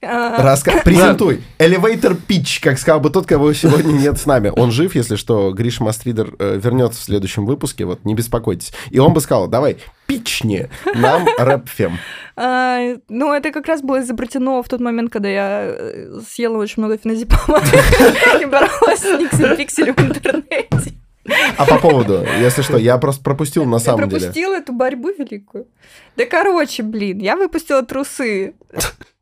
[0.00, 0.80] А, Раска...
[0.84, 1.42] Презентуй.
[1.58, 4.52] Elevator pitch, как сказал бы тот, кого сегодня нет с нами.
[4.54, 8.72] Он жив, если что, Гриша Мастридер э, вернется в следующем выпуске, вот не беспокойтесь.
[8.90, 9.78] И он бы сказал, давай,
[10.08, 11.98] питчни нам рэп-фем.
[12.36, 16.82] а, Ну, это как раз было изобретено в тот момент, когда я э, съела очень
[16.82, 17.58] много феназепама
[18.40, 20.97] и боролась с Никсель Пикселем в интернете.
[21.56, 24.20] А по поводу, если что, я просто пропустил на самом деле.
[24.20, 25.66] пропустила эту борьбу великую.
[26.16, 28.54] Да короче, блин, я выпустила трусы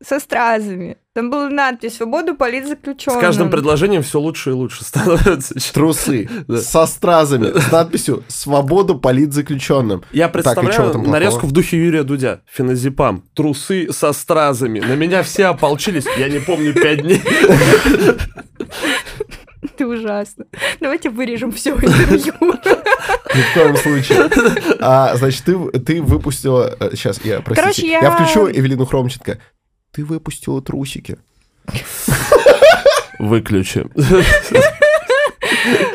[0.03, 0.97] со стразами.
[1.13, 3.19] Там была надпись «Свободу С политзаключенным».
[3.19, 5.55] каждым предложением все лучше и лучше становится.
[5.73, 6.57] Трусы Да.
[6.57, 10.03] со стразами, с надписью «Свободу политзаключенным».
[10.11, 12.41] Я представляю нарезку в духе Юрия Дудя.
[12.45, 13.23] Феназепам.
[13.33, 14.79] Трусы со стразами.
[14.79, 16.05] На меня все ополчились.
[16.17, 17.21] Я не помню пять дней.
[19.77, 20.45] Ты ужасно.
[20.79, 22.33] Давайте вырежем все интервью.
[23.35, 24.29] Ни в коем случае.
[24.79, 26.75] А, значит, ты, ты выпустила...
[26.93, 27.61] Сейчас, я, простите.
[27.61, 29.39] Короче, я- Я включу Эвелину Хромченко.
[29.91, 31.17] Ты выпустила трусики.
[33.19, 33.85] Выключи.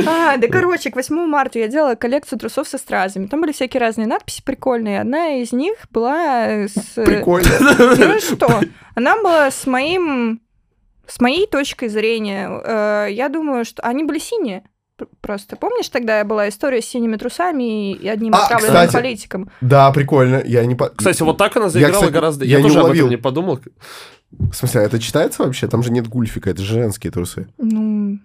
[0.07, 3.27] А, да, короче, к 8 марта я делала коллекцию трусов со стразами.
[3.27, 5.01] Там были всякие разные надписи прикольные.
[5.01, 6.95] Одна из них была с...
[6.95, 7.49] Прикольно.
[7.97, 8.61] Ну что?
[8.95, 10.41] Она была с моим...
[11.07, 12.48] С моей точкой зрения.
[12.48, 13.82] Э, Я думаю, что...
[13.82, 14.62] Они были синие.
[15.20, 18.92] Просто помнишь, тогда была история с синими трусами и одним А, отравленным кстати.
[18.92, 19.50] политиком?
[19.61, 20.42] Да, прикольно.
[20.44, 20.76] Я не...
[20.76, 22.44] по- Кстати, вот так она заиграла кстати, гораздо...
[22.44, 23.07] я Я, не тоже об уловил.
[23.07, 23.59] этом не подумал.
[24.30, 25.66] В смысле, а это читается вообще?
[25.66, 27.48] Там же нет гульфика, это же женские трусы.
[27.59, 28.18] Ну,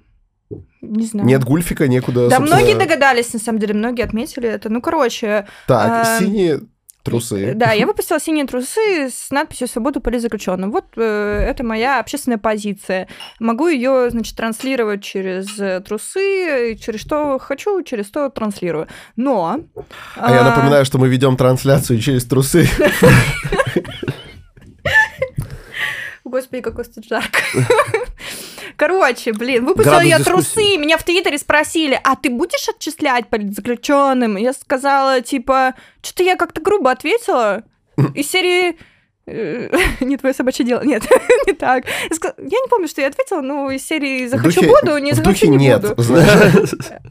[0.81, 1.27] не знаю.
[1.27, 4.69] Нет гульфика, некуда, Да, собственно- многие догадались, на самом деле, многие отметили это.
[4.69, 6.61] Ну, короче, Так, а, синие
[7.07, 7.53] трусы.
[7.55, 10.71] Да, я выпустила синие трусы с надписью «Свободу политзаключенным».
[10.71, 13.07] Вот э, это моя общественная позиция.
[13.39, 18.87] Могу ее, значит, транслировать через э, трусы, через что хочу, через то транслирую.
[19.15, 19.61] Но...
[20.15, 22.67] А я напоминаю, что мы ведем трансляцию через трусы.
[26.25, 27.39] Господи, какой тут жарко.
[28.77, 30.53] Короче, блин, выпустила Градус я дискуссии.
[30.53, 34.37] трусы, меня в Твиттере спросили, а ты будешь отчислять политзаключенным?
[34.37, 35.73] Я сказала, типа,
[36.03, 37.63] что-то я как-то грубо ответила.
[38.13, 38.77] Из серии...
[39.27, 39.69] э,
[40.01, 40.81] Не твое собачье дело.
[40.83, 41.03] Нет,
[41.47, 41.85] не так.
[41.85, 45.57] Я не помню, что я ответила, но из серии «захочу духе- буду», не «захочу не
[45.57, 45.81] нет.
[45.81, 46.01] буду».
[46.01, 46.69] знаешь.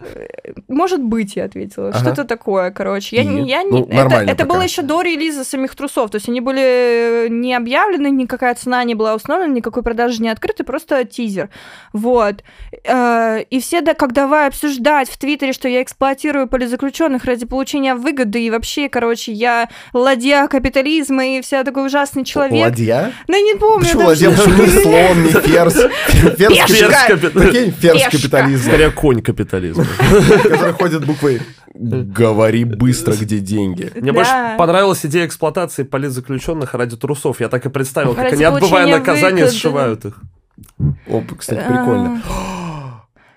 [0.69, 1.89] Может быть, я ответила.
[1.91, 1.99] Ага.
[1.99, 3.17] Что-то такое, короче.
[3.17, 3.43] Я, И?
[3.45, 3.71] я не...
[3.71, 6.11] Ну, это, это было еще до релиза самих трусов.
[6.11, 10.65] То есть они были не объявлены, никакая цена не была установлена, никакой продажи не открыты,
[10.65, 11.49] просто тизер.
[11.93, 12.43] Вот.
[12.85, 17.95] Э, И все, да, как давай обсуждать в Твиттере, что я эксплуатирую политзаключенных ради получения
[17.95, 22.65] выгоды, и вообще, короче, я ладья капитализма и вся такой ужасный человек.
[22.65, 23.13] Ладья?
[23.29, 23.85] Ну, я не помню.
[23.85, 24.31] Почему ладья?
[24.31, 25.75] Почему не слон, не ферзь?
[26.37, 27.73] Ферзь капитализм.
[27.73, 28.11] Ферзь Пешка.
[28.11, 29.85] капитализма, Скорее, конь капитализма.
[30.43, 31.43] который ходит буквой
[31.75, 33.91] «Говори быстро, где деньги».
[33.97, 34.15] Мне Да.
[34.15, 37.41] больше понравилась идея эксплуатации политзаключенных ради трусов.
[37.41, 39.51] Я так и представил, как Ради они, отбывая наказание, выгоды.
[39.59, 40.15] сшивают их.
[41.09, 42.23] О, кстати, прикольно.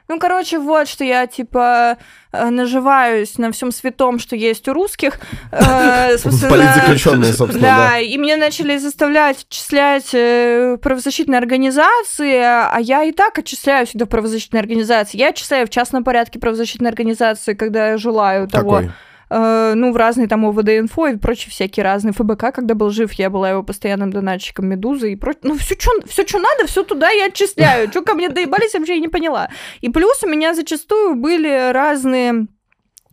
[0.09, 1.99] Ну, короче, вот, что я, типа,
[2.31, 5.19] э, наживаюсь на всем святом, что есть у русских.
[5.51, 13.03] Э, собственно, Политзаключенные, собственно, Да, и меня начали заставлять отчислять э, правозащитные организации, а я
[13.03, 15.15] и так отчисляю всегда правозащитные организации.
[15.15, 18.71] Я отчисляю в частном порядке правозащитные организации, когда я желаю того.
[18.71, 18.91] Какой?
[19.29, 22.13] Э, ну, в разные там ОВД-инфо и прочие всякие разные.
[22.13, 25.41] ФБК, когда был жив, я была его постоянным донатчиком Медузы и прочее.
[25.43, 27.89] Ну, все, что все, что надо, все туда я отчисляю.
[27.89, 29.49] Что ко мне доебались, вообще я не поняла.
[29.81, 32.47] И плюс у меня зачастую были разные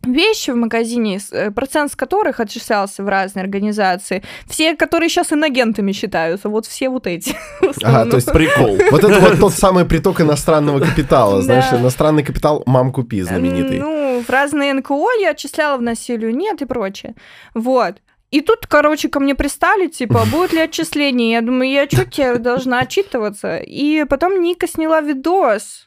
[0.07, 4.23] вещи в магазине, э, процент с которых отчислялся в разные организации.
[4.47, 7.35] Все, которые сейчас инагентами считаются, вот все вот эти.
[7.69, 8.09] основном.
[8.09, 8.77] то есть Прикол.
[8.91, 13.79] Вот это вот тот самый приток иностранного капитала, знаешь, иностранный капитал мам купи знаменитый.
[13.79, 13.96] Ну,
[14.27, 17.15] в разные НКО я отчисляла в насилию, нет и прочее.
[17.53, 17.95] Вот.
[18.29, 21.31] И тут, короче, ко мне пристали, типа, будет ли отчисление?
[21.31, 23.57] Я думаю, я что тебе должна отчитываться?
[23.57, 25.86] И потом Ника сняла видос,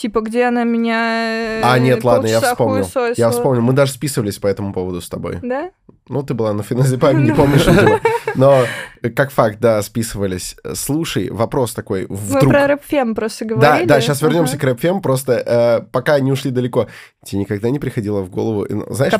[0.00, 2.84] типа, где она меня А, нет, ладно, я вспомнил.
[2.84, 3.14] хуесосила.
[3.16, 5.38] Я вспомнил, мы даже списывались по этому поводу с тобой.
[5.42, 5.70] Да?
[6.08, 8.00] Ну, ты была на финазепаме, не помнишь, видимо.
[8.34, 8.64] Но
[9.02, 10.56] э, как факт, да, списывались.
[10.74, 12.50] Слушай, вопрос такой, Мы вдруг...
[12.50, 13.86] про рэп-фем просто Да, говорили.
[13.86, 16.88] да, сейчас вернемся к рэп просто э, пока не ушли далеко.
[17.24, 19.12] Тебе никогда не приходило в голову, э, ну, знаешь.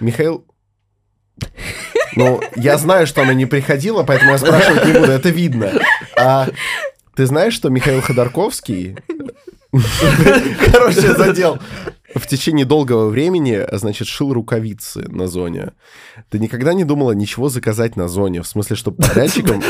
[0.00, 0.44] Михаил...
[2.16, 5.72] Ну, я знаю, что она не приходила, поэтому я спрашивать не буду, это видно.
[6.16, 6.48] А
[7.16, 8.96] ты знаешь, что Михаил Ходорковский...
[10.72, 11.58] Короче, задел.
[12.14, 15.72] В течение долгого времени, значит, шил рукавицы на зоне.
[16.28, 18.42] Ты никогда не думала ничего заказать на зоне?
[18.42, 19.62] В смысле, чтобы подрядчикам...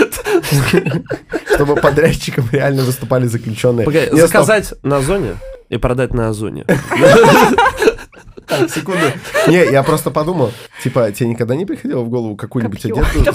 [1.54, 3.84] Чтобы подрядчикам реально выступали заключенные.
[3.84, 5.36] Погоди, заказать на зоне
[5.68, 6.64] и продать на озоне.
[8.50, 9.06] Так, секунду.
[9.46, 13.32] Не, я просто подумал, типа, тебе никогда не приходило в голову какую-нибудь одежду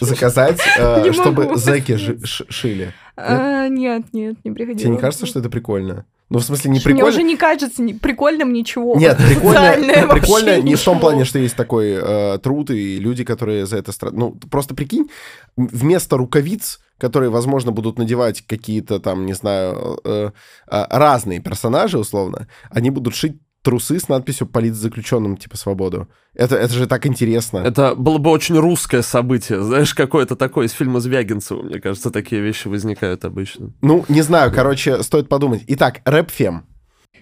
[0.00, 1.96] заказать, э, чтобы зэки
[2.26, 2.92] шили?
[3.16, 4.78] А, Нет, нет, не приходило.
[4.80, 6.06] Тебе не кажется, что это прикольно?
[6.30, 7.26] Ну, в смысле, не Мне уже прикольно?
[7.26, 8.94] не кажется прикольным ничего.
[8.96, 11.00] Нет, прикольно, прикольно не в том ничего.
[11.00, 14.18] плане, что есть такой э, труд и люди, которые за это страдают.
[14.18, 15.08] Ну, просто прикинь,
[15.56, 20.30] вместо рукавиц, которые, возможно, будут надевать какие-то там, не знаю, э,
[20.70, 26.08] э, разные персонажи, условно, они будут шить трусы с надписью «Политзаключенным, типа, свободу».
[26.34, 27.58] Это, это же так интересно.
[27.58, 29.62] Это было бы очень русское событие.
[29.62, 31.62] Знаешь, какое-то такое из фильма Звягинцева.
[31.62, 33.72] Мне кажется, такие вещи возникают обычно.
[33.82, 35.64] Ну, не знаю, короче, стоит подумать.
[35.66, 36.64] Итак, рэп-фем.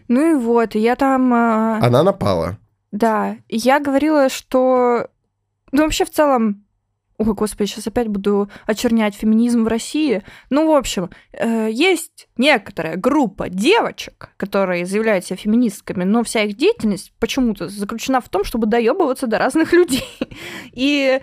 [0.08, 1.32] Ну и вот, я там...
[1.34, 2.58] а, Она напала.
[2.92, 5.08] Да, я говорила, что...
[5.72, 6.64] Ну, вообще, в целом,
[7.18, 10.22] Ой, господи, сейчас опять буду очернять феминизм в России.
[10.50, 16.56] Ну, в общем, э, есть некоторая группа девочек, которые заявляют себя феминистками, но вся их
[16.56, 20.06] деятельность почему-то заключена в том, чтобы доебываться до разных людей.
[20.72, 21.20] И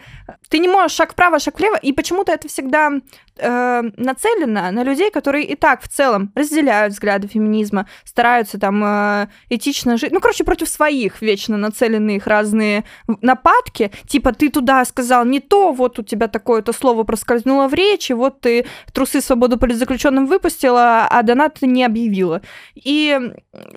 [0.50, 2.92] ты не можешь шаг вправо, шаг влево, и почему-то это всегда
[3.38, 9.28] э, нацелено на людей, которые и так в целом разделяют взгляды феминизма, стараются там э,
[9.50, 10.12] этично жить.
[10.12, 12.84] Ну, короче, против своих вечно нацеленные их разные
[13.22, 13.92] нападки.
[14.08, 18.42] Типа, ты туда сказал не то, вот у тебя такое-то слово проскользнуло в речи, вот
[18.42, 22.42] ты трусы свободу политзаключенным выпустила, а донат не объявила.
[22.76, 23.20] И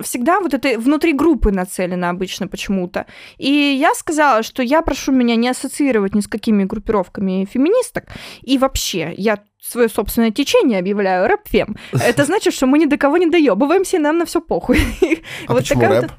[0.01, 3.07] всегда вот это внутри группы нацелено обычно почему-то.
[3.39, 8.05] И я сказала, что я прошу меня не ассоциировать ни с какими группировками феминисток.
[8.43, 11.77] И вообще, я свое собственное течение объявляю рэп-фем.
[11.93, 14.81] Это значит, что мы ни до кого не доебываемся, и нам на все похуй.
[15.47, 16.11] А вот почему рэп?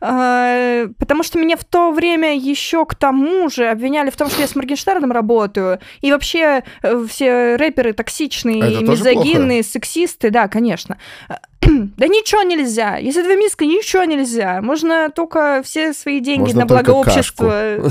[0.00, 4.40] А, потому что меня в то время еще к тому же обвиняли в том, что
[4.40, 5.80] я с Моргенштерном работаю.
[6.00, 10.30] И вообще э, все рэперы токсичные, а мизогинные, сексисты.
[10.30, 10.98] Да, конечно.
[11.68, 12.96] Да ничего нельзя.
[12.96, 14.62] Если две миска, ничего нельзя.
[14.62, 17.90] Можно только все свои деньги Можно на благо общества.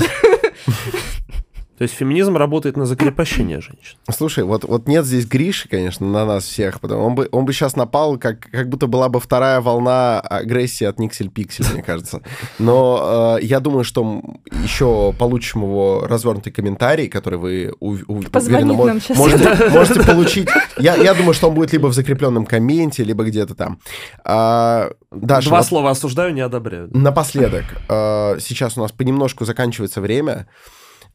[1.78, 3.98] То есть феминизм работает на закрепощение женщин.
[4.10, 7.52] Слушай, вот, вот нет здесь Гриши, конечно, на нас всех, потому он бы, он бы
[7.52, 12.22] сейчас напал, как, как будто была бы вторая волна агрессии от Никсель Пиксель, мне кажется.
[12.58, 14.20] Но э, я думаю, что
[14.60, 20.48] еще получим его развернутый комментарий, который вы у, у, уверенно мо- можете, можете получить.
[20.78, 23.78] Я, я думаю, что он будет либо в закрепленном комменте, либо где-то там.
[24.24, 26.88] А, Даша, Два вот, слова осуждаю, не одобряю.
[26.92, 30.48] Напоследок, э, сейчас у нас понемножку заканчивается время.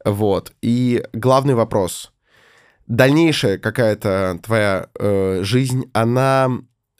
[0.05, 0.53] Вот.
[0.61, 2.11] И главный вопрос.
[2.87, 6.49] Дальнейшая какая-то твоя э, жизнь, она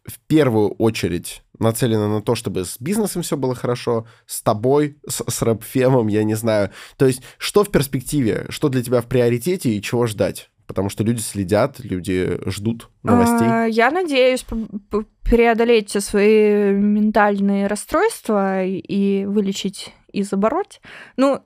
[0.06, 5.24] в первую очередь нацелена на то, чтобы с бизнесом все было хорошо, с тобой, с,
[5.28, 6.72] с рэпфемом, я не знаю.
[6.98, 10.50] То есть, что в перспективе, что для тебя в приоритете и чего ждать?
[10.68, 13.48] Потому что люди следят, люди ждут новостей.
[13.48, 14.46] А, я надеюсь
[15.24, 20.82] преодолеть все свои ментальные расстройства и вылечить и забороть.
[21.18, 21.42] Ну,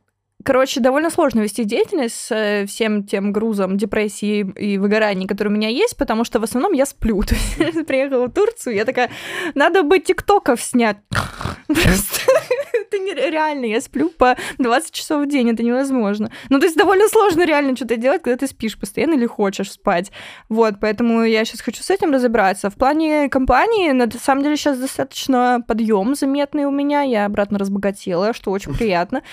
[0.47, 5.51] Короче, довольно сложно вести деятельность с э, всем тем грузом депрессии и выгорания, который у
[5.51, 7.21] меня есть, потому что в основном я сплю.
[7.27, 9.11] То есть приехала в Турцию, я такая,
[9.55, 10.99] надо бы тиктоков снять.
[11.67, 12.31] Просто
[12.73, 16.31] это нереально, я сплю по 20 часов в день, это невозможно.
[16.49, 20.13] Ну, то есть довольно сложно реально что-то делать, когда ты спишь постоянно или хочешь спать.
[20.47, 22.69] Вот, поэтому я сейчас хочу с этим разобраться.
[22.69, 28.33] В плане компании, на самом деле, сейчас достаточно подъем заметный у меня, я обратно разбогатела,
[28.33, 29.23] что очень приятно.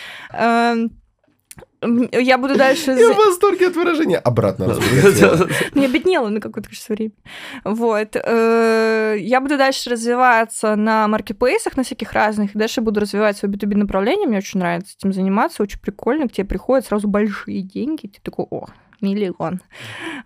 [2.12, 2.92] Я буду дальше...
[2.92, 4.18] Я в восторге от выражения.
[4.18, 4.64] Обратно
[5.74, 7.16] Я беднела на какое-то количество времени.
[7.64, 8.16] Вот.
[8.16, 12.50] Э, я буду дальше развиваться на маркетплейсах, на всяких разных.
[12.54, 14.26] Дальше буду развивать свое B2B направление.
[14.26, 15.62] Мне очень нравится этим заниматься.
[15.62, 16.28] Очень прикольно.
[16.28, 18.06] К тебе приходят сразу большие деньги.
[18.06, 18.66] Ты такой, о,
[19.04, 19.60] миллион.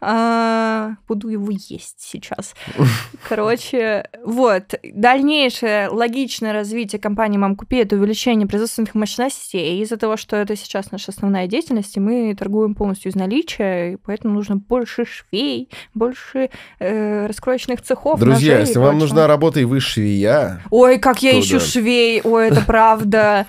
[0.00, 2.54] А, буду его есть сейчас.
[3.28, 4.74] Короче, вот.
[4.82, 9.82] Дальнейшее логичное развитие компании Мам Купи это увеличение производственных мощностей.
[9.82, 13.96] Из-за того, что это сейчас наша основная деятельность, и мы торгуем полностью из наличия, и
[13.96, 18.20] поэтому нужно больше швей, больше э, раскроечных цехов.
[18.20, 20.62] Друзья, если вам нужна работа и вы швея...
[20.70, 21.64] Ой, как я ищу да.
[21.64, 22.20] швей!
[22.22, 23.46] Ой, это правда.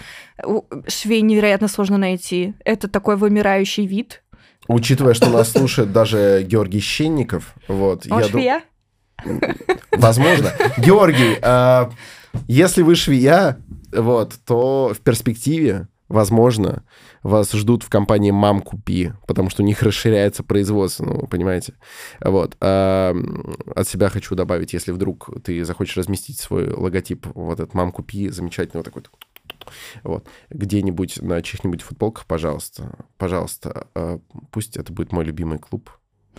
[0.88, 2.54] Швей невероятно сложно найти.
[2.64, 4.22] Это такой вымирающий вид.
[4.70, 8.06] Учитывая, что нас слушает даже Георгий Щенников, вот.
[8.10, 8.62] Он я?
[9.26, 9.42] Дум...
[9.92, 10.52] Возможно.
[10.78, 11.90] Георгий, э,
[12.48, 13.58] если вы швея,
[13.92, 16.84] вот, то в перспективе, возможно,
[17.24, 21.74] вас ждут в компании «Мам, купи», потому что у них расширяется производство, ну, понимаете.
[22.22, 22.56] Вот.
[22.62, 23.16] А,
[23.76, 28.30] от себя хочу добавить, если вдруг ты захочешь разместить свой логотип, вот этот «Мам, купи»,
[28.30, 29.02] замечательный вот такой
[30.04, 30.28] вот.
[30.50, 34.20] Где-нибудь на чьих-нибудь футболках, пожалуйста, пожалуйста, э,
[34.52, 35.90] пусть это будет мой любимый клуб.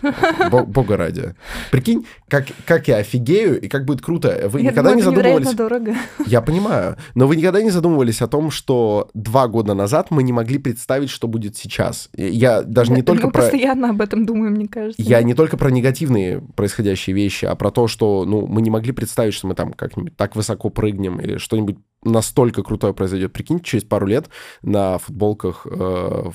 [0.51, 1.35] Бога ради.
[1.71, 4.49] Прикинь, как, как я офигею, и как будет круто.
[4.49, 5.55] Вы я никогда думаю, не задумывались...
[5.55, 5.95] дорого.
[6.27, 6.97] Я понимаю.
[7.15, 11.11] Но вы никогда не задумывались о том, что два года назад мы не могли представить,
[11.11, 12.09] что будет сейчас.
[12.15, 13.43] Я даже не только мы про...
[13.43, 15.01] постоянно об этом думаем, мне кажется.
[15.03, 18.93] Я не только про негативные происходящие вещи, а про то, что ну, мы не могли
[18.93, 23.33] представить, что мы там как-нибудь так высоко прыгнем или что-нибудь настолько крутое произойдет.
[23.33, 24.29] Прикиньте, через пару лет
[24.63, 26.31] на футболках э,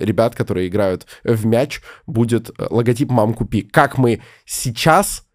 [0.00, 3.62] ребят, которые играют в мяч, будет логотип «Мам, купи».
[3.62, 5.27] Как мы сейчас Э,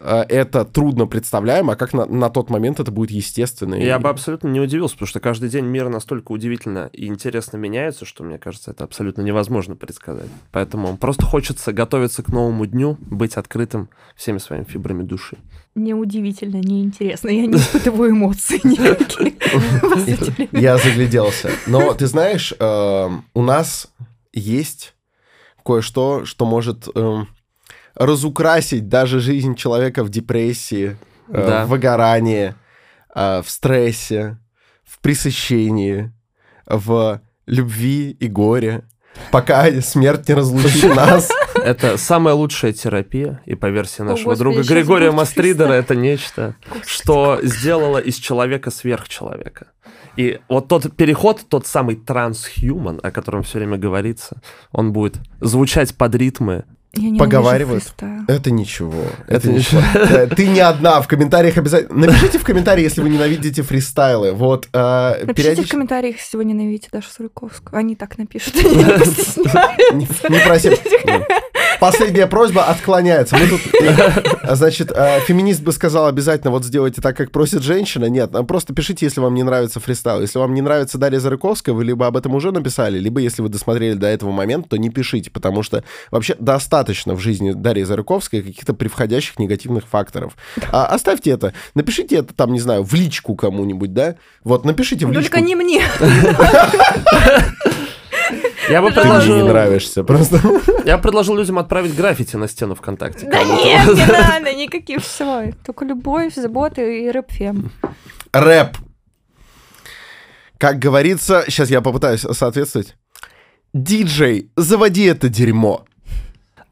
[0.00, 3.74] это трудно представляем, а как на, на тот момент это будет естественно.
[3.74, 4.00] Я и...
[4.00, 8.24] бы абсолютно не удивился, потому что каждый день мир настолько удивительно и интересно меняется, что,
[8.24, 10.30] мне кажется, это абсолютно невозможно предсказать.
[10.52, 15.38] Поэтому просто хочется готовиться к новому дню, быть открытым всеми своими фибрами души.
[15.74, 17.28] Неудивительно, неинтересно.
[17.28, 19.34] Я не испытываю эмоций никаких.
[20.52, 21.50] Я загляделся.
[21.66, 23.88] Но ты знаешь, эм, у нас
[24.32, 24.94] есть
[25.64, 27.28] кое-что, что может эм,
[27.98, 30.96] разукрасить даже жизнь человека в депрессии,
[31.28, 31.64] э, Да.
[31.64, 32.54] в выгорании,
[33.14, 34.38] э, в стрессе,
[34.84, 36.12] в пресыщении,
[36.66, 38.84] в любви и горе,
[39.32, 41.30] пока смерть не разлучит нас.
[41.54, 46.54] Это самая лучшая терапия, и по версии нашего Господи, друга Григория Мастридера, это нечто,
[46.86, 49.68] что сделало из человека сверхчеловека.
[50.16, 54.40] И вот тот переход, тот самый трансхуман, о котором все время говорится,
[54.72, 56.64] он будет звучать под ритмы.
[56.98, 57.84] Я ненавижу Поговаривают.
[58.26, 59.04] Это ничего.
[59.26, 59.80] Это, Это ничего.
[59.94, 61.00] Э, Ты не одна.
[61.00, 62.06] В комментариях обязательно.
[62.06, 64.32] Напишите в комментарии, если вы ненавидите фристайлы.
[64.32, 67.78] Вот э, Напишите в комментариях, если вы ненавидите Дашу Суриковскую.
[67.78, 68.54] Они так напишут.
[68.56, 68.62] не.
[69.92, 70.70] Не, не проси.
[71.80, 73.36] Последняя просьба отклоняется.
[73.36, 78.06] Мы тут, э, значит, э, феминист бы сказал обязательно вот сделайте так, как просит женщина.
[78.06, 80.20] Нет, а просто пишите, если вам не нравится фристайл.
[80.20, 83.48] Если вам не нравится Дарья Зарыковская, вы либо об этом уже написали, либо если вы
[83.48, 88.42] досмотрели до этого момента, то не пишите, потому что вообще достаточно в жизни Дарьи Зарыковской
[88.42, 90.36] каких-то превходящих негативных факторов.
[90.72, 91.52] А, оставьте это.
[91.74, 94.16] Напишите это там, не знаю, в личку кому-нибудь, да?
[94.44, 95.30] Вот, напишите в личку.
[95.30, 95.82] Только не мне.
[98.68, 100.40] Я бы Ты мне не предложил, нравишься, просто.
[100.84, 103.26] я предложил людям отправить граффити на стену ВКонтакте.
[103.30, 105.54] Да нет, не надо, никаких все.
[105.64, 107.70] Только любовь, забота и рэп-фем.
[108.32, 108.76] Рэп.
[110.58, 112.96] Как говорится, сейчас я попытаюсь соответствовать.
[113.72, 115.84] Диджей, заводи это дерьмо.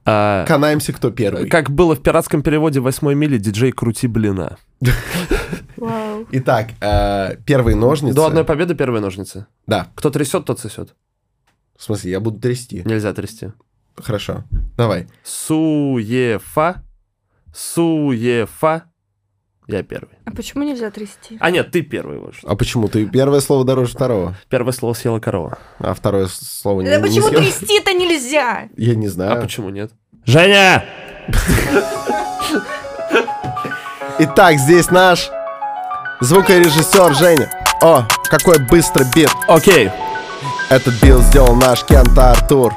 [0.08, 1.48] А, Канаемся, кто первый.
[1.48, 4.56] Как было в пиратском переводе восьмой мили, диджей крути блина.
[6.30, 8.14] Итак, э, первые ножницы.
[8.14, 9.46] До одной победы первые ножницы.
[9.66, 10.94] Да, Кто трясет, тот сосет.
[11.76, 12.82] в смысле, я буду трясти.
[12.84, 13.50] Нельзя трясти.
[13.96, 14.44] Хорошо,
[14.76, 15.08] давай.
[15.24, 16.84] Суефа.
[17.54, 18.84] Суефа.
[19.66, 20.10] Я первый.
[20.24, 21.36] А почему нельзя трясти?
[21.40, 22.18] А нет, ты первый.
[22.18, 22.34] Вот.
[22.44, 25.58] А почему ты первое слово дороже второго, Первое слово съела корова.
[25.80, 27.40] а второе слово не Да почему не съел?
[27.40, 28.68] трясти-то нельзя?
[28.76, 29.32] Я не знаю.
[29.32, 29.90] А почему нет?
[30.24, 30.84] Женя!
[34.18, 35.30] Итак, здесь наш
[36.20, 37.50] звукорежиссер Женя.
[37.82, 39.28] О, какой быстрый бит.
[39.48, 39.90] Окей.
[40.70, 42.74] Этот бил сделал наш Кента Артур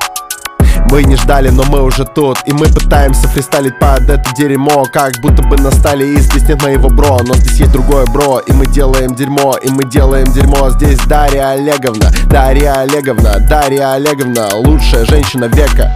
[0.89, 2.37] Мы не ждали, но мы уже тут.
[2.45, 6.89] И мы пытаемся фристайлить под это дерьмо Как будто бы настали и здесь нет моего
[6.89, 7.19] бро.
[7.25, 10.69] Но здесь есть другое бро И мы делаем дерьмо, и мы делаем дерьмо.
[10.71, 15.93] Здесь Дарья Олеговна, Дарья Олеговна, Дарья Олеговна Лучшая женщина века.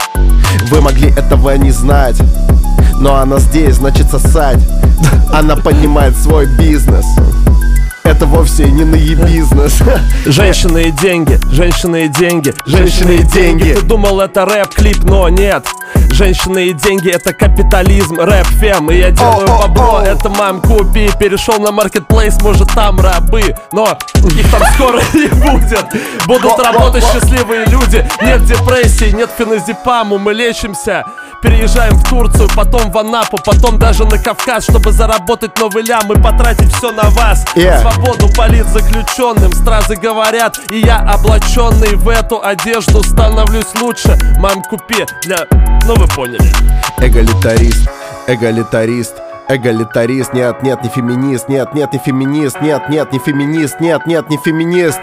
[0.69, 2.21] Вы могли этого не знать
[2.99, 4.59] но она здесь, значит сосать.
[5.33, 7.05] Она понимает свой бизнес
[8.03, 9.81] Это вовсе не наебизнес
[10.25, 13.73] Женщины и деньги, женщины и деньги, Женщины и деньги.
[13.73, 15.65] Ты думал это рэп-клип, но нет.
[16.11, 18.91] Женщины и деньги это капитализм, рэп фем.
[18.91, 21.09] И я делаю бабло, это мам купи.
[21.19, 23.55] Перешел на маркетплейс, может там рабы.
[23.71, 25.85] Но их там скоро не будет.
[26.27, 28.05] Будут работать счастливые люди.
[28.21, 31.05] Нет депрессии, нет феназепаму, мы лечимся
[31.43, 36.21] Переезжаем в Турцию, потом в Анапу, потом даже на Кавказ Чтобы заработать новый лям и
[36.21, 37.43] потратить все на вас.
[37.55, 37.81] Yeah.
[37.81, 44.17] Свободу политзаключенным, стразы говорят И я облаченный в эту одежду становлюсь лучше.
[44.39, 45.45] Мам, купи для...
[45.85, 46.49] Ну вы поняли.
[46.99, 47.89] Эгалитарист,
[48.27, 49.15] эгалитарист,
[49.49, 50.33] эгалитарист.
[50.33, 54.37] Нет, нет, не феминист, нет, нет, не феминист Нет, нет, не феминист, нет, нет, не
[54.37, 54.99] феминист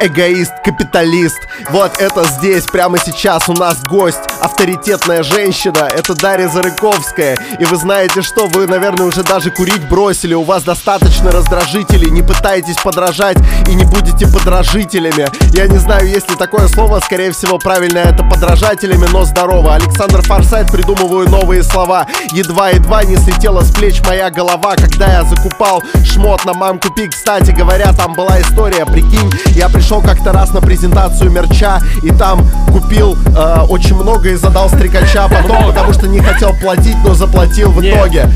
[0.00, 1.38] Эгоист, капиталист.
[1.70, 5.88] Вот это здесь, прямо сейчас у нас гость Авторитетная женщина.
[5.92, 7.36] Это Дарья Зарыковская.
[7.58, 10.34] И вы знаете что, вы, наверное, уже даже курить бросили.
[10.34, 12.10] У вас достаточно раздражителей.
[12.10, 13.38] Не пытайтесь подражать
[13.68, 15.28] и не будете подражителями.
[15.52, 17.00] Я не знаю, есть ли такое слово.
[17.00, 19.74] Скорее всего, правильно это подражателями, но здорово.
[19.74, 22.06] Александр Форсайт, придумываю новые слова.
[22.32, 27.50] Едва-едва не слетела с плеч моя голова Когда я закупал шмот на мам купи Кстати
[27.50, 29.30] говоря, там была история, прикинь.
[29.48, 34.68] Я пришел как-то раз на презентацию мерча И там купил э, очень много и задал
[34.68, 38.28] стрекача Потом, потому что не хотел платить, но заплатил в итоге.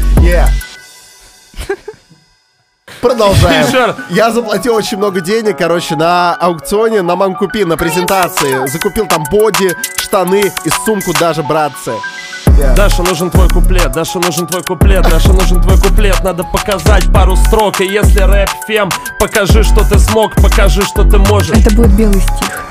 [3.00, 3.96] Продолжаем.
[4.10, 8.66] Я заплатил очень много денег, короче, на аукционе на Мамкупи, на презентации.
[8.66, 11.92] Закупил там боди, штаны и сумку даже, братцы.
[12.76, 17.36] Даша, нужен твой куплет, Даша, нужен твой куплет, Даша, нужен твой куплет Надо показать пару
[17.36, 18.88] строк И если рэп фем,
[19.18, 22.66] покажи, что ты смог Покажи, что ты можешь Это будет белый стих.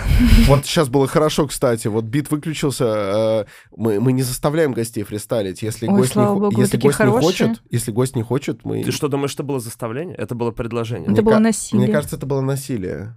[0.48, 1.88] Вот сейчас было хорошо, кстати.
[1.88, 2.86] Вот бит выключился.
[2.86, 3.46] э,
[3.78, 5.62] Мы, мы не заставляем гостей фристайлить.
[5.62, 8.84] Если Ой, гость, не, богу, если гость не хочет, если гость не хочет, мы.
[8.84, 10.18] Ты что думаешь, это было заставление?
[10.18, 11.86] Это было предложение Это было ка- насилие.
[11.86, 13.16] Мне кажется, это было насилие.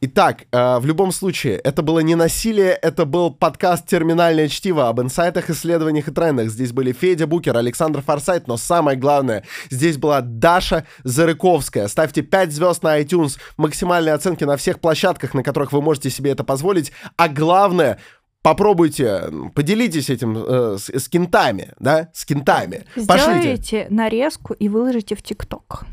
[0.00, 5.00] Итак, э, в любом случае, это было не насилие, это был подкаст «Терминальное чтиво» об
[5.00, 6.48] инсайтах, исследованиях и трендах.
[6.48, 11.88] Здесь были Федя Букер, Александр Форсайт, но самое главное, здесь была Даша Зарыковская.
[11.88, 16.30] Ставьте 5 звезд на iTunes, максимальные оценки на всех площадках, на которых вы можете себе
[16.30, 16.92] это позволить.
[17.16, 17.98] А главное,
[18.42, 19.24] попробуйте,
[19.54, 22.84] поделитесь этим э, с, с кентами, да, с кентами.
[22.94, 23.40] Пошлите.
[23.40, 25.84] Сделайте нарезку и выложите в ТикТок.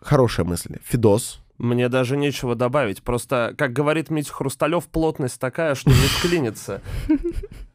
[0.00, 0.76] Хорошая мысль.
[0.84, 1.43] Фидос.
[1.58, 3.02] Мне даже нечего добавить.
[3.02, 6.80] Просто, как говорит Митя Хрусталев, плотность такая, что не вклинится.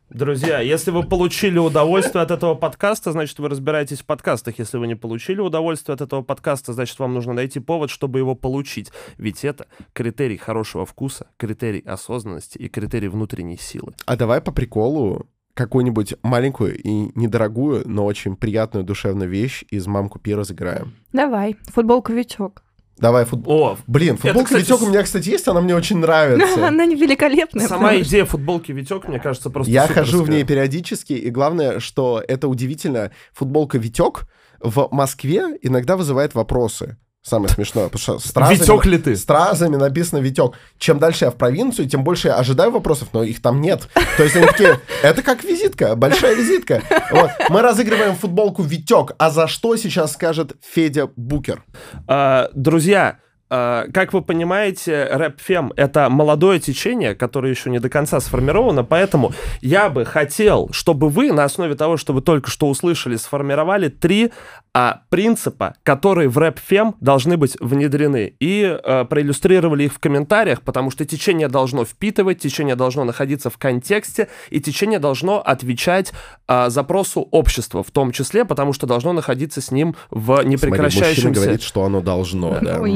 [0.10, 4.58] Друзья, если вы получили удовольствие от этого подкаста, значит, вы разбираетесь в подкастах.
[4.58, 8.34] Если вы не получили удовольствие от этого подкаста, значит, вам нужно найти повод, чтобы его
[8.34, 8.92] получить.
[9.18, 13.94] Ведь это критерий хорошего вкуса, критерий осознанности и критерий внутренней силы.
[14.08, 20.10] А давай по приколу какую-нибудь маленькую и недорогую, но очень приятную душевную вещь из «Мам,
[20.10, 20.96] купи» разыграем.
[21.14, 22.64] Давай, футболку Витек.
[23.00, 23.62] Давай футбол.
[23.62, 26.68] О, Блин, футболка кстати, Витек у меня, кстати, есть, она мне очень нравится.
[26.68, 27.68] Она не великолепная.
[27.68, 32.24] сама идея футболки Витек, мне кажется, просто Я хожу в ней периодически, и главное, что
[32.28, 34.28] это удивительно, футболка Витек
[34.60, 36.98] в Москве иногда вызывает вопросы.
[37.30, 39.16] Самое смешное, потому что стразами, Витек ли ты?
[39.16, 40.54] стразами написано Витек.
[40.80, 43.88] Чем дальше я в провинцию, тем больше я ожидаю вопросов, но их там нет.
[44.18, 46.82] То есть они такие, это как визитка, большая визитка.
[47.12, 47.30] Вот.
[47.50, 51.64] Мы разыгрываем футболку Витек, а за что сейчас скажет Федя Букер?
[52.08, 53.20] А, Друзья,
[53.50, 59.90] как вы понимаете, рэп-фем— это молодое течение, которое еще не до конца сформировано, поэтому я
[59.90, 64.32] бы хотел, чтобы вы на основе того, что вы только что услышали, сформировали три
[64.74, 70.92] а, принципа, которые в рэп-фем должны быть внедрены, и а, проиллюстрировали их в комментариях, потому
[70.92, 76.14] что течение должно впитывать, течение должно находиться в контексте, и течение должно отвечать
[76.48, 80.68] а, запросу общества в том числе, потому что должно находиться с ним в Смотри, мужчина
[80.68, 82.80] непрекращающемся говорит, что оно должно, да.
[82.80, 82.92] Ой.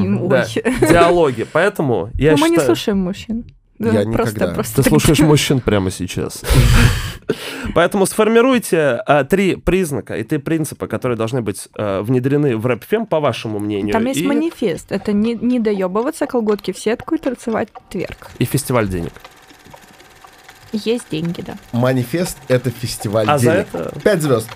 [0.82, 1.46] Да, диалоги.
[1.52, 2.68] Поэтому я Ну, мы не считаю...
[2.76, 3.46] слушаем мужчин.
[3.80, 4.54] Я Ну, никогда.
[4.54, 6.42] Просто Ты так слушаешь мужчин прямо сейчас.
[7.76, 13.06] Поэтому сформируйте а, три признака и три принципа, которые должны быть а, внедрены в рэп-фем,
[13.06, 13.94] по вашему мнению.
[13.94, 14.92] Там есть и, манифест.
[14.92, 18.30] Это не, не доебываться, колготки в сетку и танцевать тверк.
[18.40, 19.12] и фестиваль денег.
[20.72, 21.56] Есть деньги, да.
[21.72, 23.68] Манифест— это фестиваль А за денег.
[23.74, 24.50] это Пять звезд.